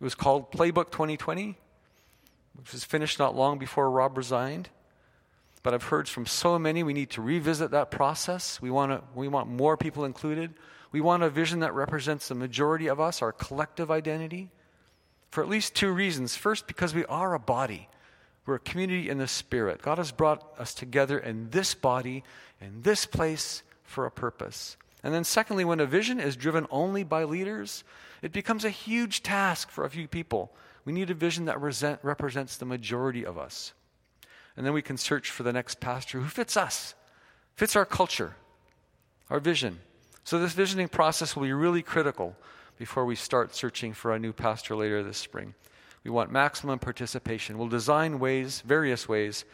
It 0.00 0.04
was 0.04 0.14
called 0.14 0.52
Playbook 0.52 0.90
2020, 0.90 1.56
which 2.54 2.72
was 2.72 2.84
finished 2.84 3.18
not 3.18 3.34
long 3.34 3.58
before 3.58 3.90
Rob 3.90 4.16
resigned. 4.16 4.68
But 5.62 5.74
I've 5.74 5.84
heard 5.84 6.08
from 6.08 6.24
so 6.24 6.58
many 6.58 6.82
we 6.82 6.92
need 6.92 7.10
to 7.10 7.22
revisit 7.22 7.72
that 7.72 7.90
process. 7.90 8.62
We 8.62 8.70
want, 8.70 8.92
to, 8.92 9.02
we 9.14 9.28
want 9.28 9.48
more 9.48 9.76
people 9.76 10.04
included. 10.04 10.54
We 10.92 11.00
want 11.00 11.22
a 11.22 11.30
vision 11.30 11.60
that 11.60 11.74
represents 11.74 12.28
the 12.28 12.34
majority 12.34 12.86
of 12.86 13.00
us, 13.00 13.22
our 13.22 13.32
collective 13.32 13.90
identity, 13.90 14.50
for 15.30 15.42
at 15.42 15.48
least 15.48 15.74
two 15.74 15.92
reasons. 15.92 16.36
First, 16.36 16.66
because 16.66 16.94
we 16.94 17.04
are 17.06 17.34
a 17.34 17.38
body, 17.38 17.88
we're 18.46 18.54
a 18.54 18.60
community 18.60 19.10
in 19.10 19.18
the 19.18 19.28
Spirit. 19.28 19.82
God 19.82 19.98
has 19.98 20.12
brought 20.12 20.58
us 20.58 20.72
together 20.72 21.18
in 21.18 21.50
this 21.50 21.74
body, 21.74 22.24
in 22.60 22.82
this 22.82 23.04
place, 23.04 23.62
for 23.82 24.06
a 24.06 24.10
purpose. 24.10 24.76
And 25.02 25.12
then, 25.12 25.24
secondly, 25.24 25.64
when 25.64 25.80
a 25.80 25.86
vision 25.86 26.18
is 26.18 26.36
driven 26.36 26.66
only 26.70 27.04
by 27.04 27.24
leaders, 27.24 27.84
it 28.22 28.32
becomes 28.32 28.64
a 28.64 28.70
huge 28.70 29.22
task 29.22 29.70
for 29.70 29.84
a 29.84 29.90
few 29.90 30.08
people. 30.08 30.52
We 30.84 30.92
need 30.92 31.10
a 31.10 31.14
vision 31.14 31.44
that 31.46 31.60
resent, 31.60 32.00
represents 32.02 32.56
the 32.56 32.64
majority 32.64 33.24
of 33.24 33.38
us. 33.38 33.72
And 34.56 34.66
then 34.66 34.72
we 34.72 34.82
can 34.82 34.96
search 34.96 35.30
for 35.30 35.42
the 35.42 35.52
next 35.52 35.80
pastor 35.80 36.18
who 36.18 36.28
fits 36.28 36.56
us, 36.56 36.94
fits 37.54 37.76
our 37.76 37.84
culture, 37.84 38.34
our 39.30 39.40
vision. 39.40 39.80
So, 40.24 40.38
this 40.38 40.52
visioning 40.52 40.88
process 40.88 41.34
will 41.34 41.44
be 41.44 41.52
really 41.52 41.82
critical 41.82 42.36
before 42.76 43.04
we 43.04 43.16
start 43.16 43.54
searching 43.54 43.92
for 43.92 44.12
a 44.12 44.18
new 44.18 44.32
pastor 44.32 44.76
later 44.76 45.02
this 45.02 45.18
spring. 45.18 45.54
We 46.04 46.10
want 46.10 46.30
maximum 46.30 46.78
participation. 46.78 47.58
We'll 47.58 47.68
design 47.68 48.18
ways, 48.18 48.62
various 48.64 49.08
ways, 49.08 49.44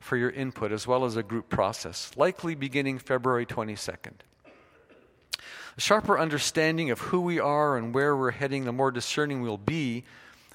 for 0.00 0.16
your 0.16 0.30
input 0.30 0.72
as 0.72 0.86
well 0.86 1.04
as 1.04 1.16
a 1.16 1.22
group 1.22 1.48
process, 1.48 2.10
likely 2.16 2.54
beginning 2.54 2.98
February 2.98 3.46
22nd. 3.46 4.20
A 5.78 5.80
sharper 5.80 6.18
understanding 6.18 6.90
of 6.90 6.98
who 6.98 7.20
we 7.20 7.38
are 7.38 7.76
and 7.76 7.94
where 7.94 8.16
we're 8.16 8.32
heading, 8.32 8.64
the 8.64 8.72
more 8.72 8.90
discerning 8.90 9.42
we'll 9.42 9.56
be 9.56 10.02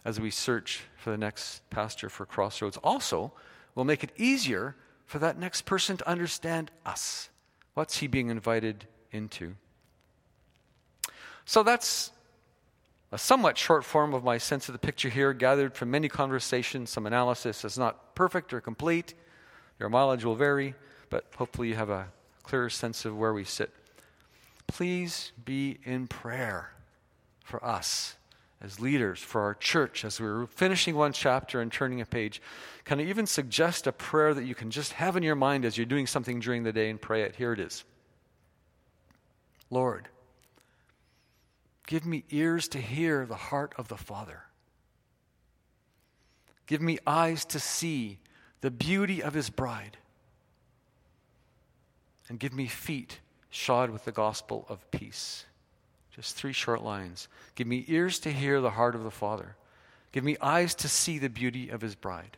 as 0.03 0.19
we 0.19 0.29
search 0.29 0.81
for 0.97 1.11
the 1.11 1.17
next 1.17 1.67
pastor 1.69 2.09
for 2.09 2.25
Crossroads. 2.25 2.75
Also, 2.83 3.31
will 3.73 3.85
make 3.85 4.03
it 4.03 4.11
easier 4.17 4.75
for 5.05 5.19
that 5.19 5.39
next 5.39 5.61
person 5.61 5.95
to 5.95 6.09
understand 6.09 6.71
us. 6.85 7.29
What's 7.73 7.99
he 7.99 8.07
being 8.07 8.27
invited 8.27 8.85
into? 9.13 9.55
So 11.45 11.63
that's 11.63 12.11
a 13.13 13.17
somewhat 13.17 13.57
short 13.57 13.85
form 13.85 14.13
of 14.13 14.25
my 14.25 14.37
sense 14.37 14.67
of 14.67 14.73
the 14.73 14.79
picture 14.79 15.09
here, 15.09 15.31
gathered 15.31 15.73
from 15.73 15.89
many 15.89 16.09
conversations, 16.09 16.89
some 16.89 17.05
analysis. 17.05 17.63
It's 17.63 17.77
not 17.77 18.13
perfect 18.13 18.53
or 18.53 18.59
complete. 18.59 19.13
Your 19.79 19.87
mileage 19.87 20.25
will 20.25 20.35
vary, 20.35 20.75
but 21.09 21.27
hopefully 21.37 21.69
you 21.69 21.75
have 21.75 21.89
a 21.89 22.07
clearer 22.43 22.69
sense 22.69 23.05
of 23.05 23.17
where 23.17 23.33
we 23.33 23.45
sit 23.45 23.71
please 24.73 25.31
be 25.45 25.77
in 25.83 26.07
prayer 26.07 26.71
for 27.43 27.63
us 27.63 28.15
as 28.59 28.79
leaders, 28.79 29.19
for 29.19 29.41
our 29.41 29.53
church, 29.53 30.03
as 30.03 30.19
we're 30.19 30.47
finishing 30.47 30.95
one 30.95 31.13
chapter 31.13 31.61
and 31.61 31.71
turning 31.71 32.01
a 32.01 32.05
page. 32.05 32.41
Can 32.83 32.99
I 32.99 33.03
even 33.03 33.27
suggest 33.27 33.85
a 33.85 33.91
prayer 33.91 34.33
that 34.33 34.45
you 34.45 34.55
can 34.55 34.71
just 34.71 34.93
have 34.93 35.15
in 35.15 35.21
your 35.21 35.35
mind 35.35 35.63
as 35.63 35.77
you're 35.77 35.85
doing 35.85 36.07
something 36.07 36.39
during 36.39 36.63
the 36.63 36.73
day 36.73 36.89
and 36.89 36.99
pray 36.99 37.21
it? 37.21 37.35
Here 37.35 37.53
it 37.53 37.59
is 37.59 37.83
Lord, 39.69 40.07
give 41.85 42.03
me 42.05 42.23
ears 42.31 42.67
to 42.69 42.79
hear 42.79 43.27
the 43.27 43.35
heart 43.35 43.75
of 43.77 43.89
the 43.89 43.97
Father. 43.97 44.41
Give 46.65 46.81
me 46.81 46.97
eyes 47.05 47.45
to 47.45 47.59
see 47.59 48.17
the 48.61 48.71
beauty 48.71 49.21
of 49.21 49.35
his 49.35 49.51
bride. 49.51 49.97
And 52.27 52.39
give 52.39 52.53
me 52.53 52.67
feet 52.67 53.19
shod 53.53 53.91
with 53.91 54.03
the 54.05 54.11
gospel 54.11 54.65
of 54.67 54.89
peace. 54.89 55.45
Just 56.15 56.35
three 56.35 56.53
short 56.53 56.83
lines. 56.83 57.27
Give 57.55 57.67
me 57.67 57.85
ears 57.87 58.17
to 58.19 58.31
hear 58.31 58.59
the 58.59 58.71
heart 58.71 58.95
of 58.95 59.03
the 59.03 59.11
Father. 59.11 59.55
Give 60.11 60.23
me 60.23 60.37
eyes 60.41 60.73
to 60.75 60.89
see 60.89 61.19
the 61.19 61.29
beauty 61.29 61.69
of 61.69 61.81
his 61.81 61.95
bride. 61.95 62.37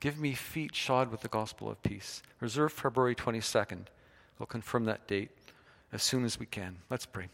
Give 0.00 0.18
me 0.18 0.34
feet 0.34 0.74
shod 0.74 1.10
with 1.10 1.22
the 1.22 1.28
gospel 1.28 1.70
of 1.70 1.82
peace. 1.82 2.22
Reserve 2.40 2.72
February 2.72 3.14
22nd. 3.14 3.86
We'll 4.38 4.46
confirm 4.46 4.84
that 4.84 5.06
date 5.06 5.30
as 5.92 6.02
soon 6.02 6.24
as 6.24 6.38
we 6.38 6.46
can. 6.46 6.76
Let's 6.90 7.06
pray. 7.06 7.28